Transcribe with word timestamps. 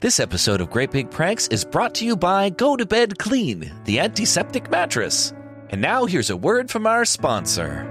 This 0.00 0.20
episode 0.20 0.60
of 0.60 0.70
Great 0.70 0.92
Big 0.92 1.10
Pranks 1.10 1.48
is 1.48 1.64
brought 1.64 1.92
to 1.96 2.06
you 2.06 2.14
by 2.14 2.50
Go 2.50 2.76
to 2.76 2.86
Bed 2.86 3.18
Clean, 3.18 3.72
the 3.82 3.98
antiseptic 3.98 4.70
mattress. 4.70 5.32
And 5.70 5.80
now 5.80 6.04
here's 6.04 6.30
a 6.30 6.36
word 6.36 6.70
from 6.70 6.86
our 6.86 7.04
sponsor. 7.04 7.84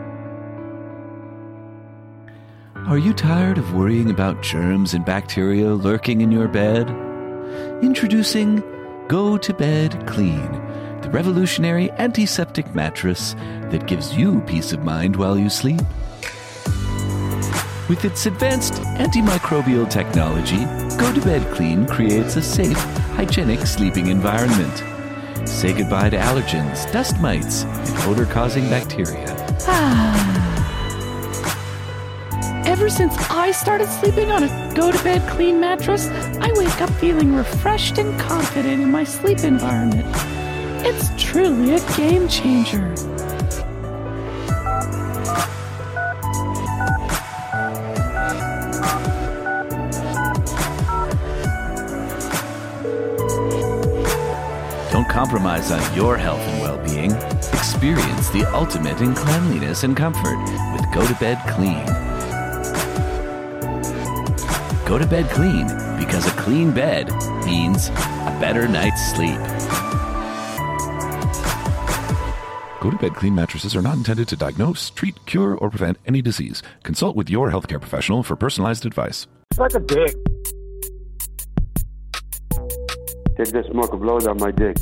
Are 2.88 2.98
you 2.98 3.14
tired 3.14 3.58
of 3.58 3.74
worrying 3.74 4.10
about 4.10 4.42
germs 4.42 4.94
and 4.94 5.04
bacteria 5.04 5.68
lurking 5.74 6.22
in 6.22 6.32
your 6.32 6.48
bed? 6.48 6.90
Introducing 7.84 8.64
Go 9.10 9.38
to 9.38 9.54
Bed 9.54 10.08
Clean, 10.08 10.50
the 11.02 11.10
revolutionary 11.12 11.92
antiseptic 11.92 12.74
mattress 12.74 13.34
that 13.70 13.86
gives 13.86 14.16
you 14.16 14.40
peace 14.48 14.72
of 14.72 14.82
mind 14.82 15.18
while 15.18 15.38
you 15.38 15.50
sleep. 15.50 15.82
With 17.90 18.04
its 18.04 18.26
advanced 18.26 18.74
antimicrobial 19.00 19.90
technology, 19.90 20.66
Go 20.98 21.14
to 21.14 21.22
Bed 21.22 21.56
Clean 21.56 21.86
creates 21.86 22.36
a 22.36 22.42
safe, 22.42 22.78
hygienic 23.16 23.66
sleeping 23.66 24.08
environment. 24.08 24.84
Say 25.48 25.72
goodbye 25.72 26.10
to 26.10 26.18
allergens, 26.18 26.92
dust 26.92 27.18
mites, 27.22 27.64
and 27.64 27.98
odor 28.10 28.26
causing 28.26 28.70
bacteria. 28.70 29.26
Ever 32.68 32.90
since 32.90 33.16
I 33.30 33.52
started 33.52 33.88
sleeping 33.88 34.32
on 34.32 34.44
a 34.44 34.74
go 34.76 34.92
to 34.92 35.04
bed 35.06 35.26
clean 35.30 35.62
mattress, 35.62 36.10
I 36.42 36.52
wake 36.56 36.82
up 36.82 36.90
feeling 36.96 37.36
refreshed 37.36 38.00
and 38.00 38.20
confident 38.20 38.82
in 38.82 38.92
my 38.92 39.06
sleep 39.06 39.46
environment. 39.46 40.14
It's 40.86 41.10
truly 41.18 41.76
a 41.76 41.96
game 41.96 42.28
changer. 42.28 42.94
Compromise 55.18 55.72
on 55.72 55.96
your 55.96 56.16
health 56.16 56.40
and 56.42 56.62
well 56.62 56.78
being. 56.86 57.12
Experience 57.58 58.30
the 58.30 58.46
ultimate 58.54 59.02
in 59.02 59.16
cleanliness 59.16 59.84
and 59.84 59.98
comfort 59.98 60.38
with 60.74 60.86
Go 60.94 61.08
to 61.08 61.16
Bed 61.16 61.40
Clean. 61.48 61.84
Go 64.88 65.00
to 65.00 65.08
bed 65.08 65.28
clean 65.32 65.66
because 65.98 66.28
a 66.28 66.32
clean 66.38 66.72
bed 66.72 67.10
means 67.48 67.90
a 67.90 68.38
better 68.40 68.68
night's 68.68 69.04
sleep. 69.12 69.40
Go 72.80 72.92
to 72.92 72.98
bed 73.02 73.16
clean 73.16 73.34
mattresses 73.34 73.76
are 73.76 73.82
not 73.82 73.98
intended 73.98 74.28
to 74.28 74.36
diagnose, 74.36 74.92
treat, 74.92 75.26
cure, 75.26 75.56
or 75.56 75.72
prevent 75.72 75.98
any 76.06 76.22
disease. 76.22 76.62
Consult 76.84 77.16
with 77.16 77.28
your 77.28 77.50
healthcare 77.50 77.82
professional 77.82 78.22
for 78.22 78.36
personalized 78.36 78.86
advice. 78.86 79.26
Suck 79.54 79.74
a 79.74 79.80
dick. 79.80 80.16
Take 83.36 83.52
that 83.54 83.66
smoke 83.72 83.92
and 83.92 84.02
blow 84.02 84.20
down 84.20 84.38
my 84.38 84.52
dick. 84.52 84.78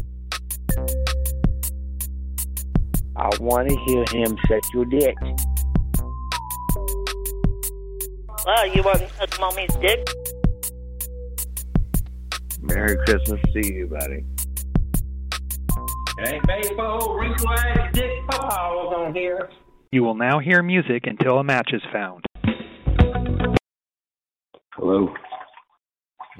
I 3.17 3.29
want 3.39 3.69
to 3.69 3.75
hear 3.85 4.03
him 4.11 4.37
suck 4.47 4.73
your 4.73 4.85
dick. 4.85 5.15
Well, 8.45 8.67
you 8.67 8.83
want 8.83 8.99
to 8.99 9.09
suck 9.17 9.39
mommy's 9.39 9.73
dick? 9.81 10.05
Merry 12.61 12.97
Christmas 13.05 13.39
to 13.53 13.73
you, 13.73 13.87
buddy. 13.87 14.25
Hey, 16.19 16.41
baseball, 16.45 17.17
wrinkle 17.17 17.49
ass 17.51 17.93
dick 17.93 18.11
papaws 18.29 18.93
on 18.93 19.15
here. 19.15 19.49
You 19.91 20.03
will 20.03 20.15
now 20.15 20.39
hear 20.39 20.61
music 20.61 21.07
until 21.07 21.39
a 21.39 21.43
match 21.43 21.71
is 21.71 21.81
found. 21.93 22.25
Hello. 24.73 25.13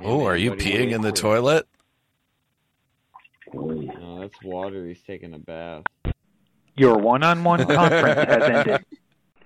Oh, 0.03 0.25
are 0.25 0.35
you 0.35 0.49
what 0.51 0.59
are 0.59 0.63
you 0.63 0.73
peeing 0.73 0.91
in 0.91 1.01
the 1.01 1.13
toilet? 1.13 1.65
No, 3.53 3.93
oh, 4.01 4.19
that's 4.19 4.43
water. 4.43 4.85
He's 4.85 5.01
taking 5.03 5.33
a 5.33 5.39
bath. 5.39 5.83
Your 6.75 6.97
one 6.97 7.23
on 7.23 7.43
one 7.43 7.65
conference 7.65 8.29
has 8.29 8.43
ended. 8.43 8.85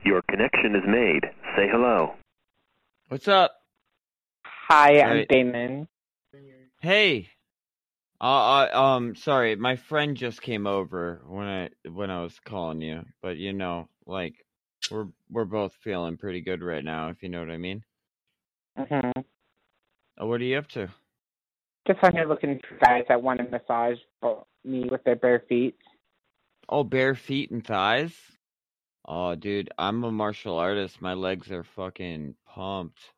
Your 0.03 0.21
connection 0.29 0.75
is 0.75 0.83
made. 0.87 1.25
Say 1.55 1.67
hello. 1.71 2.15
What's 3.09 3.27
up? 3.27 3.53
Hi, 4.45 4.99
I'm 5.01 5.17
Right. 5.17 5.27
Damon. 5.27 5.87
Hey. 6.81 7.29
Uh, 8.21 8.25
I, 8.25 8.95
um, 8.95 9.15
sorry, 9.15 9.55
my 9.55 9.75
friend 9.75 10.17
just 10.17 10.41
came 10.41 10.67
over 10.67 11.21
when 11.27 11.45
I 11.47 11.69
when 11.89 12.09
I 12.09 12.21
was 12.21 12.37
calling 12.43 12.81
you, 12.81 13.05
but 13.21 13.37
you 13.37 13.53
know, 13.53 13.87
like 14.05 14.33
we're 14.91 15.07
we're 15.29 15.45
both 15.45 15.73
feeling 15.83 16.17
pretty 16.17 16.41
good 16.41 16.61
right 16.61 16.83
now, 16.83 17.09
if 17.09 17.23
you 17.23 17.29
know 17.29 17.39
what 17.39 17.49
I 17.49 17.57
mean. 17.57 17.83
hmm 18.75 18.93
Uh, 18.93 20.25
what 20.25 20.41
are 20.41 20.43
you 20.43 20.57
up 20.57 20.67
to? 20.69 20.89
Just 21.87 22.03
on 22.03 22.11
here 22.11 22.25
looking 22.27 22.59
for 22.67 22.75
guys 22.85 23.03
that 23.07 23.21
want 23.21 23.39
to 23.39 23.45
massage 23.49 23.97
me 24.65 24.87
with 24.91 25.03
their 25.05 25.15
bare 25.15 25.43
feet. 25.47 25.77
Oh, 26.69 26.83
bare 26.83 27.15
feet 27.15 27.51
and 27.51 27.65
thighs. 27.65 28.37
Oh, 29.03 29.35
dude, 29.35 29.71
I'm 29.77 30.03
a 30.03 30.11
martial 30.11 30.57
artist. 30.57 31.01
My 31.01 31.13
legs 31.13 31.51
are 31.51 31.63
fucking 31.63 32.35
pumped. 32.45 33.11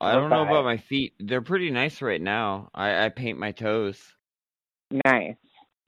I 0.00 0.14
don't 0.14 0.30
know 0.30 0.42
about 0.42 0.64
my 0.64 0.76
feet. 0.76 1.14
They're 1.18 1.42
pretty 1.42 1.70
nice 1.70 2.02
right 2.02 2.20
now. 2.20 2.70
I 2.74 3.06
I 3.06 3.08
paint 3.08 3.38
my 3.38 3.52
toes. 3.52 4.14
Nice. 5.04 5.36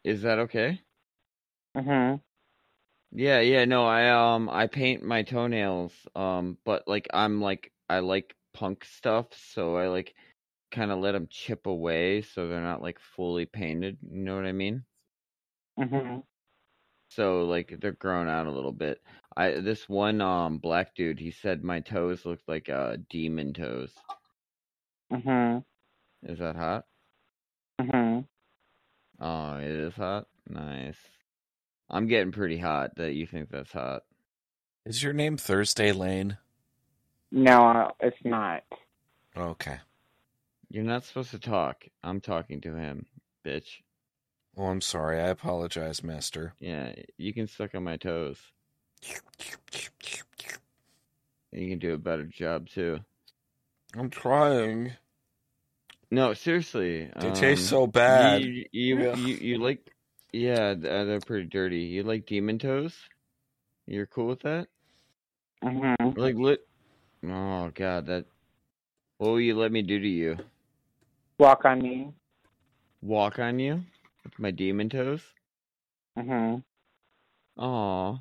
Is 0.04 0.22
that 0.22 0.38
okay? 0.38 0.80
Hmm 1.74 2.16
Yeah, 3.12 3.40
yeah, 3.40 3.64
no, 3.64 3.84
I 3.86 4.08
um 4.10 4.48
I 4.50 4.66
paint 4.66 5.02
my 5.02 5.22
toenails, 5.22 5.92
um, 6.14 6.58
but 6.64 6.86
like 6.86 7.08
I'm 7.12 7.40
like 7.40 7.72
I 7.88 8.00
like 8.00 8.34
punk 8.54 8.84
stuff, 8.84 9.26
so 9.34 9.76
I 9.76 9.88
like 9.88 10.14
kind 10.72 10.90
of 10.92 10.98
let 10.98 11.12
them 11.12 11.28
chip 11.30 11.66
away 11.66 12.22
so 12.22 12.48
they're 12.48 12.62
not 12.62 12.82
like 12.82 12.98
fully 13.00 13.46
painted, 13.46 13.98
you 14.10 14.18
know 14.24 14.36
what 14.36 14.46
I 14.46 14.52
mean? 14.52 14.84
Hmm 15.76 16.20
So 17.16 17.46
like 17.46 17.74
they're 17.80 17.92
grown 17.92 18.28
out 18.28 18.46
a 18.48 18.52
little 18.52 18.72
bit. 18.72 19.02
I 19.36 19.52
this 19.52 19.88
one 19.88 20.22
um 20.22 20.58
black 20.58 20.94
dude, 20.96 21.20
he 21.20 21.32
said 21.32 21.64
my 21.64 21.80
toes 21.80 22.26
looked 22.26 22.48
like 22.48 22.70
uh 22.70 22.98
demon 23.10 23.54
toes. 23.54 23.92
hmm 25.12 25.58
Is 26.24 26.40
that 26.40 26.56
hot? 26.56 26.86
hmm 27.80 28.20
Oh, 29.20 29.56
it 29.56 29.70
is 29.70 29.94
hot. 29.94 30.28
Nice. 30.48 30.98
I'm 31.90 32.08
getting 32.08 32.32
pretty 32.32 32.58
hot 32.58 32.96
that 32.96 33.14
you 33.14 33.26
think 33.26 33.50
that's 33.50 33.72
hot. 33.72 34.02
Is 34.86 35.02
your 35.02 35.14
name 35.14 35.38
Thursday 35.38 35.92
Lane? 35.92 36.38
No, 37.32 37.92
it's 38.00 38.16
not. 38.24 38.64
Okay. 39.36 39.78
You're 40.70 40.84
not 40.84 41.04
supposed 41.04 41.32
to 41.32 41.38
talk. 41.38 41.84
I'm 42.02 42.20
talking 42.20 42.60
to 42.62 42.74
him, 42.76 43.06
bitch. 43.46 43.82
Oh, 44.56 44.66
I'm 44.66 44.80
sorry. 44.80 45.20
I 45.20 45.28
apologize, 45.28 46.02
Master. 46.02 46.54
Yeah, 46.60 46.92
you 47.18 47.34
can 47.34 47.46
suck 47.46 47.74
on 47.74 47.84
my 47.84 47.96
toes. 47.96 48.38
And 51.52 51.62
you 51.62 51.68
can 51.68 51.78
do 51.78 51.94
a 51.94 51.98
better 51.98 52.24
job 52.24 52.68
too. 52.68 53.00
I'm 53.96 54.10
trying. 54.10 54.92
No, 56.10 56.34
seriously. 56.34 57.10
They 57.18 57.30
taste 57.32 57.62
um, 57.62 57.68
so 57.68 57.86
bad. 57.86 58.42
You 58.42 58.64
you, 58.72 59.10
Ugh. 59.10 59.18
you, 59.18 59.34
you 59.34 59.58
like 59.58 59.90
yeah, 60.32 60.70
uh, 60.70 61.04
they're 61.04 61.20
pretty 61.20 61.48
dirty. 61.48 61.80
You 61.80 62.02
like 62.02 62.26
demon 62.26 62.58
toes? 62.58 62.94
You're 63.86 64.06
cool 64.06 64.26
with 64.26 64.40
that? 64.42 64.68
hmm 65.62 65.94
Like 66.16 66.36
lit 66.36 66.66
Oh 67.24 67.70
god, 67.74 68.06
that 68.06 68.26
what 69.18 69.30
will 69.30 69.40
you 69.40 69.56
let 69.56 69.72
me 69.72 69.82
do 69.82 69.98
to 69.98 70.08
you? 70.08 70.36
Walk 71.38 71.64
on 71.64 71.82
me. 71.82 72.12
Walk 73.02 73.38
on 73.38 73.58
you? 73.58 73.82
With 74.26 74.40
my 74.40 74.50
demon 74.50 74.88
toes? 74.88 75.22
hmm 76.18 76.56
Aw. 77.58 78.18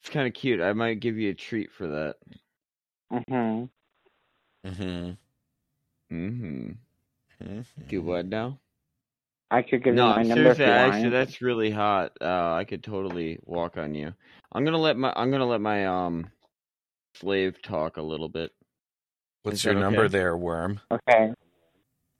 It's 0.00 0.10
kinda 0.10 0.30
cute. 0.30 0.60
I 0.60 0.74
might 0.74 1.00
give 1.00 1.16
you 1.16 1.30
a 1.30 1.34
treat 1.34 1.72
for 1.72 1.86
that. 1.88 2.16
hmm 3.10 3.64
Mm-hmm. 4.66 5.12
Mm-hmm. 6.12 7.60
Do 7.88 8.02
what 8.02 8.26
now? 8.26 8.58
I 9.50 9.62
could 9.62 9.82
give 9.82 9.94
no, 9.94 10.10
you 10.10 10.16
my 10.16 10.22
number 10.22 10.50
if 10.50 10.56
seriously, 10.58 10.64
you 10.66 10.70
actually, 10.70 11.02
want. 11.04 11.12
that's 11.12 11.40
really 11.40 11.70
hot. 11.70 12.12
Uh, 12.20 12.52
I 12.52 12.64
could 12.64 12.84
totally 12.84 13.38
walk 13.44 13.78
on 13.78 13.94
you. 13.94 14.12
I'm 14.52 14.64
gonna 14.66 14.76
let 14.76 14.98
my 14.98 15.14
I'm 15.16 15.30
gonna 15.30 15.46
let 15.46 15.62
my 15.62 15.86
um 15.86 16.28
slave 17.14 17.62
talk 17.62 17.96
a 17.96 18.02
little 18.02 18.28
bit. 18.28 18.52
What's 19.44 19.58
Is 19.58 19.64
your 19.64 19.74
that 19.74 19.80
number 19.80 20.02
okay? 20.02 20.08
there, 20.12 20.36
worm? 20.36 20.80
Okay. 20.90 21.32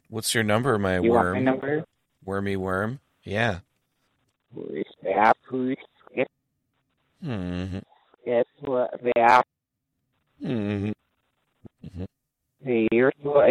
What's 0.08 0.34
your 0.34 0.44
number, 0.44 0.78
my 0.78 0.98
You 1.00 1.10
want 1.10 1.24
worm? 1.26 1.34
my 1.34 1.40
number? 1.40 1.84
Wormy 2.26 2.56
worm? 2.56 2.98
Yeah. 3.22 3.60
Yeah, 5.02 5.32
please. 5.48 5.76
Yes, 6.14 6.26
Mm-hmm. 7.24 7.78
yes, 8.26 8.44
what? 8.60 8.90
Yeah, 9.16 9.40
Mm-hmm. 10.44 12.04
here's 12.90 13.12
what? 13.22 13.50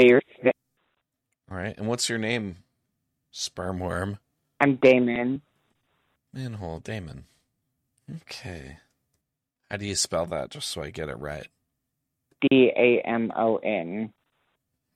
All 1.50 1.58
right. 1.58 1.76
And 1.78 1.88
what's 1.88 2.10
your 2.10 2.18
name, 2.20 2.58
sperm 3.32 3.80
worm? 3.80 4.20
I'm 4.60 4.76
Damon. 4.76 5.42
Manhole 6.34 6.80
Damon. 6.80 7.26
Okay. 8.24 8.78
How 9.72 9.78
do 9.78 9.86
you 9.86 9.96
spell 9.96 10.26
that 10.28 10.52
just 10.52 10.70
so 10.70 10.84
I 10.84 10.90
get 10.92 11.10
it 11.10 11.18
right? 11.18 11.48
D 12.42 12.72
A 12.76 13.02
M 13.06 13.32
O 13.36 13.58
N. 13.58 14.14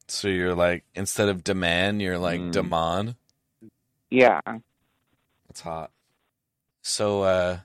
So 0.08 0.28
you're 0.28 0.56
like 0.56 0.84
instead 0.96 1.30
of 1.30 1.44
demand, 1.44 2.02
you're 2.02 2.18
like 2.20 2.40
Mm. 2.40 2.52
Damon. 2.52 3.16
Yeah. 4.12 4.42
That's 5.48 5.62
hot. 5.62 5.92
So, 6.82 7.24
uh, 7.24 7.60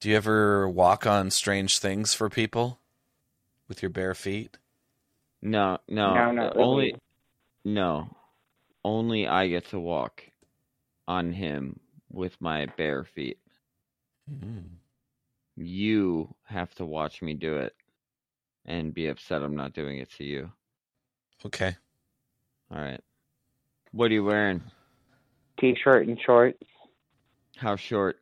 do 0.00 0.08
you 0.10 0.16
ever 0.16 0.68
walk 0.68 1.06
on 1.06 1.30
strange 1.30 1.78
things 1.78 2.14
for 2.14 2.28
people 2.28 2.80
with 3.68 3.82
your 3.82 3.90
bare 3.90 4.14
feet? 4.14 4.58
No, 5.42 5.78
no, 5.88 6.14
No, 6.14 6.30
not 6.32 6.56
only 6.56 6.86
really. 6.86 7.00
no, 7.64 8.16
only 8.84 9.26
I 9.26 9.48
get 9.48 9.66
to 9.68 9.80
walk 9.80 10.24
on 11.06 11.32
him 11.32 11.80
with 12.10 12.40
my 12.40 12.66
bare 12.66 13.04
feet. 13.04 13.38
Mm. 14.30 14.64
You 15.56 16.34
have 16.44 16.74
to 16.76 16.84
watch 16.86 17.22
me 17.22 17.34
do 17.34 17.56
it 17.58 17.74
and 18.64 18.94
be 18.94 19.08
upset 19.08 19.42
I'm 19.42 19.56
not 19.56 19.74
doing 19.74 19.98
it 19.98 20.10
to 20.16 20.24
you. 20.24 20.50
Okay. 21.44 21.76
All 22.70 22.80
right. 22.80 23.00
What 23.92 24.10
are 24.10 24.14
you 24.14 24.24
wearing? 24.24 24.62
T-shirt 25.58 26.06
and 26.06 26.18
shorts. 26.20 26.58
How 27.56 27.76
short? 27.76 28.20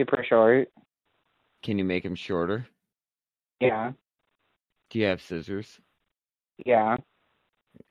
Super 0.00 0.24
short. 0.28 0.68
Can 1.62 1.78
you 1.78 1.84
make 1.84 2.04
him 2.04 2.14
shorter? 2.14 2.66
Yeah. 3.60 3.92
Do 4.90 4.98
you 4.98 5.06
have 5.06 5.20
scissors? 5.20 5.80
Yeah. 6.64 6.96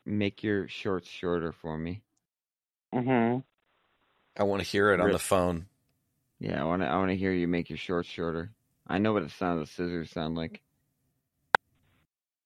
Make 0.05 0.43
your 0.43 0.67
shorts 0.67 1.09
shorter 1.09 1.51
for 1.51 1.77
me. 1.77 2.01
Mhm. 2.93 3.43
I 4.37 4.43
want 4.43 4.63
to 4.63 4.67
hear 4.67 4.91
it 4.93 5.01
on 5.01 5.11
the 5.11 5.19
phone. 5.19 5.67
Yeah, 6.39 6.61
I 6.61 6.65
want 6.65 6.81
to. 6.83 6.87
I 6.87 6.95
want 6.97 7.09
to 7.09 7.17
hear 7.17 7.31
you 7.31 7.47
make 7.47 7.69
your 7.69 7.77
shorts 7.77 8.07
shorter. 8.07 8.51
I 8.87 8.99
know 8.99 9.11
what 9.13 9.23
the 9.23 9.29
sound 9.29 9.59
of 9.59 9.67
the 9.67 9.71
scissors 9.71 10.11
sound 10.11 10.35
like. 10.35 10.61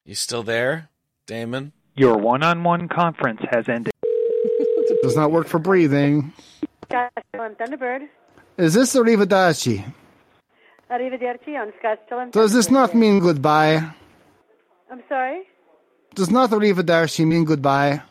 You 0.06 0.16
still 0.16 0.42
there, 0.44 0.90
Damon? 1.28 1.74
Your 1.96 2.18
one-on-one 2.18 2.88
conference 2.88 3.42
has 3.52 3.70
ended. 3.70 3.94
Does 5.02 5.16
not 5.16 5.32
work 5.32 5.48
for 5.48 5.60
breathing. 5.60 6.32
And 6.90 7.58
Thunderbird. 7.58 8.08
Is 8.58 8.74
this 8.74 8.96
Arrivederci? 8.96 9.84
Arrivederci 10.92 11.56
on 11.60 11.72
and 12.20 12.32
Does 12.32 12.54
this 12.54 12.70
not 12.70 12.94
mean 12.94 13.20
goodbye? 13.20 13.94
I'm 14.92 15.02
sorry? 15.08 15.44
Does 16.14 16.30
not 16.30 16.50
Arrivederci 16.52 17.26
mean 17.26 17.46
goodbye? 17.46 18.02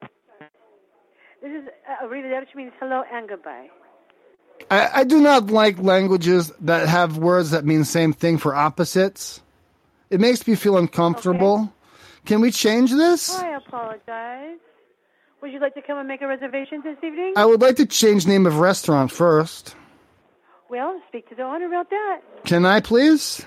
This 0.00 1.52
is 1.52 1.68
uh, 1.88 2.06
Arrivederci 2.06 2.54
means 2.54 2.72
hello 2.80 3.04
and 3.12 3.28
goodbye. 3.28 3.68
I, 4.70 5.00
I 5.00 5.04
do 5.04 5.20
not 5.20 5.48
like 5.48 5.78
languages 5.78 6.50
that 6.60 6.88
have 6.88 7.18
words 7.18 7.50
that 7.50 7.64
mean 7.64 7.84
same 7.84 8.12
thing 8.12 8.38
for 8.38 8.54
opposites. 8.54 9.42
It 10.08 10.20
makes 10.20 10.46
me 10.46 10.54
feel 10.54 10.78
uncomfortable. 10.78 11.72
Can 12.24 12.40
we 12.40 12.50
change 12.50 12.90
this? 12.90 13.36
I 13.36 13.56
apologize. 13.56 14.58
Would 15.42 15.52
you 15.52 15.58
like 15.58 15.74
to 15.74 15.82
come 15.82 15.98
and 15.98 16.06
make 16.06 16.22
a 16.22 16.28
reservation 16.28 16.82
this 16.84 16.96
evening? 17.02 17.32
I 17.34 17.44
would 17.44 17.60
like 17.60 17.74
to 17.76 17.86
change 17.86 18.28
name 18.28 18.46
of 18.46 18.60
restaurant 18.60 19.10
first. 19.10 19.74
Well, 20.70 21.02
speak 21.08 21.28
to 21.30 21.34
the 21.34 21.42
owner 21.42 21.66
about 21.66 21.90
that. 21.90 22.20
Can 22.44 22.64
I 22.64 22.78
please? 22.78 23.44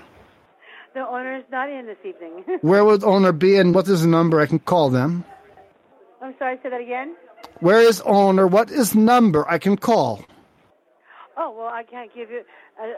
The 0.92 1.00
owner 1.00 1.36
is 1.36 1.44
not 1.50 1.70
in 1.70 1.86
this 1.86 1.96
evening. 2.04 2.44
Where 2.60 2.84
would 2.84 3.02
owner 3.02 3.32
be 3.32 3.56
and 3.56 3.74
what 3.74 3.88
is 3.88 4.02
the 4.02 4.08
number 4.08 4.40
I 4.40 4.46
can 4.46 4.58
call 4.58 4.90
them? 4.90 5.24
I'm 6.20 6.34
sorry, 6.38 6.58
say 6.62 6.68
that 6.68 6.80
again. 6.82 7.16
Where 7.60 7.80
is 7.80 8.02
owner? 8.02 8.46
What 8.46 8.70
is 8.70 8.94
number 8.94 9.48
I 9.48 9.56
can 9.58 9.78
call? 9.78 10.22
Oh, 11.38 11.54
well, 11.56 11.68
I 11.68 11.82
can't 11.82 12.14
give 12.14 12.30
you 12.30 12.42
uh, 12.80 12.88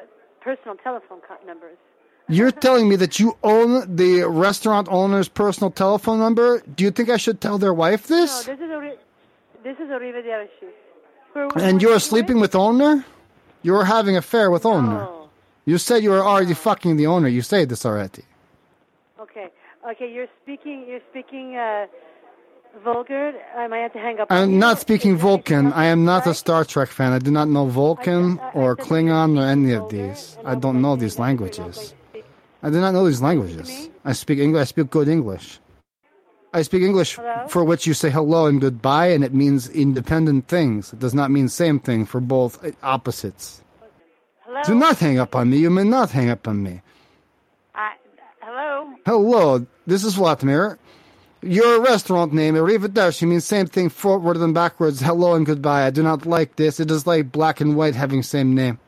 personal 0.41 0.77
telephone 0.77 1.21
numbers. 1.47 1.77
You're 2.29 2.51
telling 2.51 2.89
me 2.89 2.97
that 2.97 3.19
you 3.19 3.37
own 3.43 3.97
the 3.97 4.25
restaurant 4.25 4.87
owner's 4.91 5.29
personal 5.29 5.71
telephone 5.71 6.19
number? 6.19 6.61
Do 6.77 6.85
you 6.85 6.91
think 6.91 7.09
I 7.09 7.17
should 7.17 7.41
tell 7.41 7.57
their 7.59 7.73
wife 7.73 8.07
this? 8.07 8.47
No, 8.47 8.55
this? 8.55 8.63
is 8.63 8.71
Arri- 8.71 8.99
this 9.65 9.77
is 9.79 9.89
Arrivederci. 9.89 10.69
And 11.57 11.81
you're 11.81 12.01
sleeping 12.01 12.41
with 12.41 12.55
owner? 12.55 13.05
You're 13.63 13.85
having 13.85 14.17
affair 14.17 14.51
with 14.51 14.67
owner. 14.67 15.03
Oh, 15.03 15.29
You 15.65 15.79
said 15.79 16.03
you 16.03 16.11
were 16.11 16.23
already 16.23 16.55
fucking 16.55 16.97
the 16.97 17.07
owner. 17.07 17.29
You 17.29 17.43
said 17.43 17.69
this 17.69 17.85
already. 17.87 18.25
okay. 19.21 19.49
Okay, 19.89 20.13
you're 20.13 20.27
speaking. 20.43 20.85
You're 20.87 21.01
speaking 21.11 21.57
uh, 21.57 21.87
vulgar. 22.85 23.33
I 23.57 23.67
might 23.69 23.79
have 23.79 23.93
to 23.95 23.99
hang 23.99 24.21
up. 24.21 24.27
I'm 24.31 24.51
you. 24.51 24.59
not 24.59 24.81
speaking 24.81 25.17
Vulcan. 25.17 25.73
I 25.73 25.87
am 25.87 26.05
not 26.05 26.27
a 26.27 26.35
Star 26.35 26.65
Trek 26.65 26.89
fan. 26.89 27.13
I 27.13 27.19
do 27.21 27.31
not 27.31 27.49
know 27.49 27.67
Vulcan 27.67 28.39
or 28.55 28.77
Klingon 28.77 29.39
or 29.41 29.47
any 29.47 29.73
of 29.73 29.89
these. 29.89 30.37
I 30.45 30.57
don't 30.57 30.83
know 30.83 30.97
these 30.97 31.19
languages. 31.19 31.95
I 32.63 32.71
do 32.71 32.81
not 32.81 32.93
know 32.93 33.07
these 33.07 33.23
languages. 33.23 33.89
I 34.05 34.13
speak 34.13 34.39
English. 34.39 34.61
I 34.61 34.65
speak 34.65 34.91
good 34.91 35.09
English. 35.09 35.61
I 36.53 36.63
speak 36.63 36.83
English 36.83 37.19
for 37.49 37.63
which 37.63 37.87
you 37.87 37.95
say 37.95 38.11
hello 38.11 38.47
and 38.47 38.61
goodbye, 38.61 39.09
and 39.09 39.23
it 39.23 39.35
means 39.35 39.69
independent 39.69 40.49
things. 40.49 40.93
It 40.93 40.99
does 40.99 41.15
not 41.15 41.31
mean 41.31 41.49
same 41.49 41.79
thing 41.79 42.07
for 42.07 42.21
both 42.21 42.65
uh, 42.65 42.73
opposites. 42.83 43.63
Hello. 44.45 44.63
Do 44.65 44.75
not 44.75 44.99
hang 44.99 45.19
up 45.19 45.37
on 45.37 45.51
me. 45.51 45.59
You 45.59 45.71
may 45.71 45.85
not 45.85 46.11
hang 46.11 46.31
up 46.31 46.49
on 46.49 46.63
me. 46.63 46.81
I, 47.75 47.93
hello. 48.41 48.91
Hello, 49.05 49.67
this 49.87 50.05
is 50.05 50.15
Vladimir. 50.15 50.79
Your 51.43 51.81
restaurant 51.81 52.33
name, 52.33 52.55
Arrivederci, 52.55 53.29
means 53.29 53.45
same 53.45 53.67
thing 53.67 53.91
forward 53.91 54.39
and 54.39 54.53
backwards. 54.55 55.01
Hello 55.01 55.35
and 55.35 55.47
goodbye. 55.47 55.87
I 55.87 55.91
do 55.91 56.03
not 56.03 56.27
like 56.27 56.57
this. 56.57 56.81
It 56.81 56.91
is 56.91 57.07
like 57.07 57.31
black 57.31 57.61
and 57.61 57.77
white 57.77 57.95
having 57.95 58.23
same 58.25 58.55
name. 58.55 58.81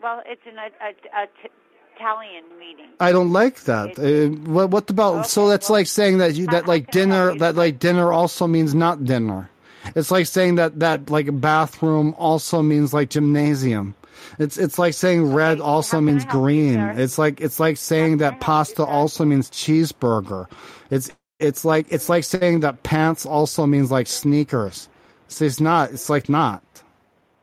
Well, 0.00 0.22
it's 0.26 0.42
an 0.46 0.58
a, 0.58 0.68
a, 0.84 1.22
a 1.24 1.26
t- 1.42 1.50
Italian 1.96 2.44
meeting. 2.58 2.86
I 3.00 3.12
don't 3.12 3.32
like 3.32 3.62
that. 3.64 3.98
Uh, 3.98 4.34
what, 4.50 4.70
what 4.70 4.90
about? 4.90 5.26
so 5.26 5.48
that's 5.48 5.70
like 5.70 5.86
saying 5.86 6.18
that 6.18 6.34
you 6.34 6.46
that 6.48 6.66
like 6.66 6.90
dinner 6.90 7.34
that 7.38 7.54
like 7.56 7.78
dinner 7.78 8.12
also 8.12 8.46
means 8.46 8.74
not 8.74 9.04
dinner. 9.04 9.50
It's 9.94 10.10
like 10.10 10.26
saying 10.26 10.56
that 10.56 10.78
that 10.80 11.10
like 11.10 11.40
bathroom 11.40 12.14
also 12.18 12.62
means 12.62 12.92
like 12.92 13.10
gymnasium. 13.10 13.94
It's 14.38 14.58
it's 14.58 14.78
like 14.78 14.94
saying 14.94 15.32
red 15.32 15.60
also 15.60 16.00
means 16.00 16.24
green. 16.24 16.78
It's 16.78 17.18
like 17.18 17.40
it's 17.40 17.60
like 17.60 17.76
saying 17.76 18.18
that 18.18 18.40
pasta 18.40 18.84
also 18.84 19.24
means 19.24 19.50
cheeseburger. 19.50 20.46
It's 20.90 21.10
it's 21.38 21.64
like 21.64 21.86
it's 21.90 22.08
like 22.08 22.24
saying 22.24 22.60
that 22.60 22.82
pants 22.82 23.26
also 23.26 23.66
means 23.66 23.90
like 23.90 24.06
sneakers. 24.06 24.88
So 25.28 25.44
it's 25.44 25.60
not. 25.60 25.92
It's 25.92 26.08
like 26.08 26.28
not. 26.28 26.62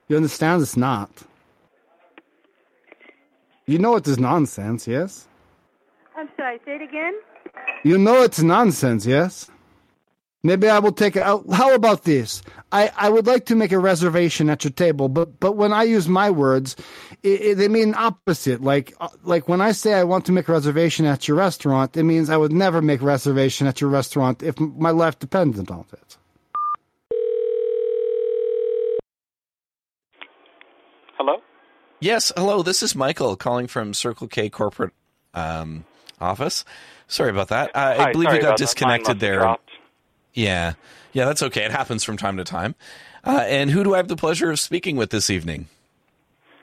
You 0.08 0.16
understand? 0.18 0.62
It's 0.62 0.78
not. 0.78 1.10
You 3.66 3.78
know 3.78 3.96
it 3.96 4.08
is 4.08 4.20
nonsense, 4.20 4.88
yes? 4.88 5.28
I'm 6.18 6.30
sorry. 6.36 6.60
Say 6.66 6.76
it 6.76 6.82
again. 6.82 7.14
You 7.84 7.98
know 7.98 8.24
it's 8.24 8.42
nonsense, 8.42 9.06
yes? 9.06 9.50
Maybe 10.46 10.68
I 10.68 10.80
will 10.80 10.92
take 10.92 11.16
it 11.16 11.24
out. 11.24 11.46
How 11.54 11.74
about 11.74 12.04
this? 12.04 12.42
I, 12.74 12.92
I 12.98 13.10
would 13.10 13.26
like 13.26 13.46
to 13.46 13.56
make 13.56 13.72
a 13.72 13.80
reservation 13.80 14.50
at 14.50 14.66
your 14.66 14.72
table, 14.72 15.08
but 15.08 15.40
but 15.40 15.54
when 15.54 15.72
I 15.72 15.84
use 15.84 16.10
my 16.10 16.30
words, 16.30 16.76
it, 17.24 17.42
it, 17.42 17.56
they 17.56 17.70
mean 17.70 17.96
opposite. 17.96 18.62
Like 18.62 18.94
uh, 19.00 19.08
like 19.24 19.48
when 19.48 19.62
I 19.62 19.72
say 19.72 19.94
I 19.94 20.04
want 20.04 20.26
to 20.26 20.34
make 20.34 20.50
a 20.50 20.52
reservation 20.52 21.06
at 21.06 21.30
your 21.30 21.38
restaurant, 21.38 21.96
it 21.96 22.04
means 22.04 22.30
I 22.30 22.36
would 22.36 22.52
never 22.52 22.82
make 22.82 23.00
a 23.02 23.06
reservation 23.06 23.68
at 23.68 23.80
your 23.80 23.90
restaurant 23.90 24.44
if 24.44 24.60
my 24.60 24.92
life 24.92 25.18
depended 25.18 25.72
on 25.72 25.86
it. 25.94 26.18
Hello? 31.18 31.38
Yes, 32.04 32.34
hello. 32.36 32.64
This 32.64 32.84
is 32.84 32.98
Michael 32.98 33.38
calling 33.38 33.68
from 33.68 33.94
Circle 33.94 34.28
K 34.28 34.50
corporate 34.50 34.92
um, 35.34 35.86
office. 36.20 36.66
Sorry 37.08 37.30
about 37.30 37.48
that. 37.48 37.74
Uh, 37.74 37.96
I 37.98 38.12
believe 38.12 38.28
you 38.34 38.42
got 38.42 38.42
about 38.42 38.42
that. 38.42 38.50
Mine 38.50 38.58
disconnected 38.58 39.20
there. 39.22 39.56
Yeah, 40.34 40.74
yeah, 41.14 41.24
that's 41.24 41.42
okay. 41.44 41.64
It 41.64 41.72
happens 41.72 42.04
from 42.04 42.18
time 42.18 42.36
to 42.36 42.44
time. 42.44 42.76
Uh, 43.24 43.46
and 43.48 43.72
who 43.72 43.86
do 43.86 43.94
I 43.94 43.98
have 43.98 44.10
the 44.10 44.18
pleasure 44.18 44.52
of 44.52 44.60
speaking 44.60 44.98
with 44.98 45.12
this 45.12 45.30
evening? 45.30 45.68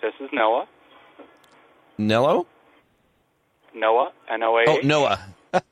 This 0.02 0.12
is 0.20 0.28
Noah. 0.30 0.68
Nello? 1.96 2.46
Noah, 3.74 4.12
N-O-A. 4.30 4.64
Oh, 4.68 4.80
Noah. 4.84 5.20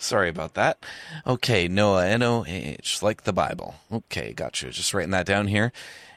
Sorry 0.00 0.28
about 0.28 0.54
that. 0.54 0.84
Okay, 1.24 1.68
Noah, 1.68 2.04
N 2.04 2.24
O 2.24 2.44
A 2.44 2.50
H, 2.50 3.00
like 3.00 3.22
the 3.22 3.32
Bible. 3.32 3.76
Okay, 3.92 4.32
gotcha. 4.32 4.70
Just 4.70 4.92
writing 4.92 5.12
that 5.12 5.24
down 5.24 5.46
here. 5.46 5.72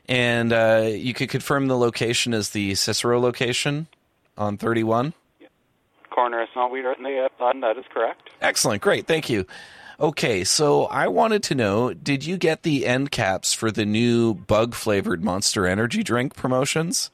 And 0.08 0.54
uh, 0.54 0.90
you 0.90 1.14
could 1.14 1.30
confirm 1.30 1.68
the 1.68 1.78
location 1.78 2.34
is 2.34 2.52
the 2.52 2.76
Cicero 2.76 3.20
location 3.20 3.88
on 4.38 4.58
31? 4.58 5.14
Corner 6.10 6.42
is 6.42 6.50
not 6.56 6.72
weird 6.72 6.98
in 6.98 7.04
the 7.04 7.30
button. 7.38 7.62
That 7.62 7.78
is 7.78 7.86
correct. 7.94 8.30
Excellent. 8.42 8.82
Great. 8.82 9.06
Thank 9.06 9.30
you. 9.30 9.46
Okay, 10.00 10.44
so 10.44 10.86
I 10.86 11.08
wanted 11.08 11.42
to 11.44 11.56
know 11.56 11.94
did 11.94 12.24
you 12.24 12.38
get 12.38 12.62
the 12.62 12.86
end 12.86 13.10
caps 13.10 13.52
for 13.52 13.72
the 13.72 13.86
new 13.86 14.36
bug 14.36 14.76
flavored 14.76 15.24
monster 15.24 15.66
energy 15.66 16.04
drink 16.04 16.36
promotions? 16.36 17.10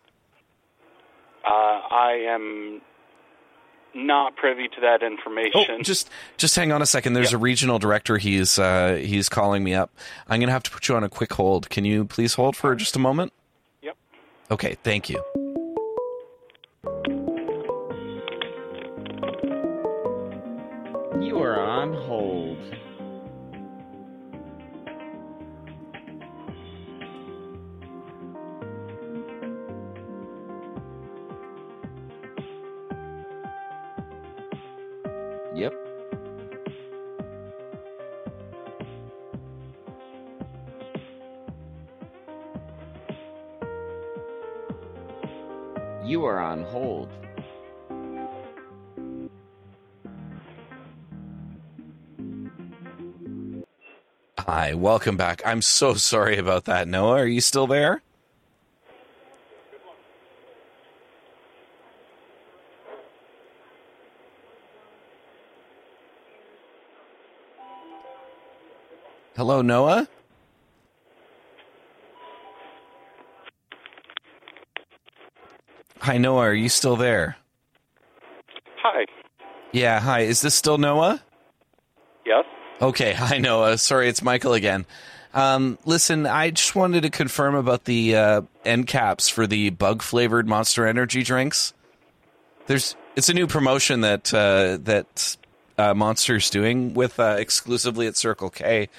Uh, 1.45 1.49
I 1.49 2.25
am 2.27 2.81
not 3.95 4.35
privy 4.35 4.67
to 4.67 4.81
that 4.81 5.03
information. 5.03 5.77
Oh, 5.79 5.81
just 5.81 6.09
just 6.37 6.55
hang 6.55 6.71
on 6.71 6.81
a 6.81 6.85
second. 6.85 7.13
There's 7.13 7.33
a 7.33 7.37
regional 7.37 7.79
director. 7.79 8.17
He's 8.17 8.57
uh, 8.59 8.99
he's 9.01 9.29
calling 9.29 9.63
me 9.63 9.73
up. 9.73 9.91
I'm 10.27 10.39
gonna 10.39 10.51
have 10.51 10.63
to 10.63 10.71
put 10.71 10.87
you 10.87 10.95
on 10.95 11.03
a 11.03 11.09
quick 11.09 11.33
hold. 11.33 11.69
Can 11.69 11.85
you 11.85 12.05
please 12.05 12.33
hold 12.35 12.55
for 12.55 12.75
just 12.75 12.95
a 12.95 12.99
moment? 12.99 13.33
Yep. 13.81 13.97
Okay. 14.51 14.77
Thank 14.83 15.09
you. 15.09 15.23
Hi, 54.63 54.73
welcome 54.73 55.17
back. 55.17 55.41
I'm 55.45 55.61
so 55.61 55.93
sorry 55.95 56.37
about 56.37 56.63
that, 56.65 56.87
Noah. 56.87 57.17
Are 57.17 57.27
you 57.27 57.41
still 57.41 57.67
there? 57.67 58.01
Hello, 69.35 69.61
Noah? 69.61 70.07
Hi, 75.99 76.17
Noah. 76.17 76.37
Are 76.37 76.53
you 76.53 76.69
still 76.69 76.95
there? 76.95 77.35
Hi. 78.77 79.03
Yeah, 79.73 79.99
hi. 79.99 80.21
Is 80.21 80.39
this 80.39 80.55
still 80.55 80.77
Noah? 80.77 81.21
Okay, 82.83 83.13
hi 83.17 83.37
Noah. 83.37 83.77
Sorry, 83.77 84.09
it's 84.09 84.21
Michael 84.21 84.53
again. 84.53 84.85
Um, 85.33 85.79
listen, 85.85 86.27
I 86.27 86.49
just 86.51 86.75
wanted 86.75 87.03
to 87.03 87.09
confirm 87.09 87.55
about 87.55 87.85
the 87.85 88.15
uh, 88.15 88.41
end 88.65 88.87
caps 88.87 89.29
for 89.29 89.47
the 89.47 89.69
bug 89.69 90.01
flavored 90.01 90.49
Monster 90.49 90.85
Energy 90.85 91.23
drinks. 91.23 91.73
There's 92.67 92.97
it's 93.15 93.29
a 93.29 93.33
new 93.33 93.47
promotion 93.47 94.01
that 94.01 94.33
uh, 94.33 94.79
that 94.83 95.37
uh, 95.77 95.93
Monster's 95.93 96.49
doing 96.49 96.93
with 96.93 97.21
uh, 97.21 97.37
exclusively 97.39 98.05
at 98.05 98.17
Circle 98.17 98.49
K, 98.49 98.89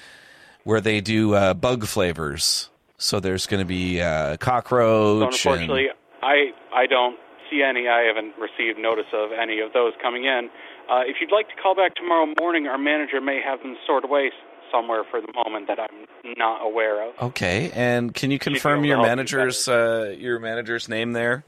where 0.63 0.81
they 0.81 0.99
do 0.99 1.35
uh, 1.35 1.53
bug 1.53 1.85
flavors. 1.85 2.69
So 2.97 3.19
there's 3.19 3.45
going 3.45 3.59
to 3.59 3.67
be 3.67 4.01
uh, 4.01 4.31
So 4.31 4.37
cockroach. 4.37 5.45
unfortunately, 5.45 5.89
I 6.23 6.53
I 6.73 6.87
don't 6.87 7.19
see 7.51 7.61
any. 7.61 7.87
I 7.87 8.01
haven't 8.01 8.33
received 8.39 8.79
notice 8.79 9.13
of 9.13 9.29
any 9.31 9.59
of 9.59 9.73
those 9.73 9.93
coming 10.01 10.25
in. 10.25 10.49
Uh, 10.89 11.01
if 11.05 11.15
you'd 11.19 11.31
like 11.31 11.49
to 11.49 11.55
call 11.61 11.75
back 11.75 11.95
tomorrow 11.95 12.27
morning, 12.39 12.67
our 12.67 12.77
manager 12.77 13.19
may 13.19 13.41
have 13.43 13.59
them 13.61 13.75
stored 13.83 14.03
away 14.03 14.31
somewhere 14.71 15.03
for 15.09 15.19
the 15.21 15.31
moment 15.33 15.67
that 15.67 15.79
I'm 15.79 16.35
not 16.37 16.65
aware 16.65 17.07
of. 17.07 17.13
okay, 17.21 17.71
and 17.73 18.13
can 18.13 18.29
you 18.31 18.39
confirm 18.39 18.83
your 18.85 19.01
manager's 19.01 19.67
uh, 19.67 20.13
your 20.17 20.39
manager's 20.39 20.87
name 20.89 21.13
there? 21.13 21.43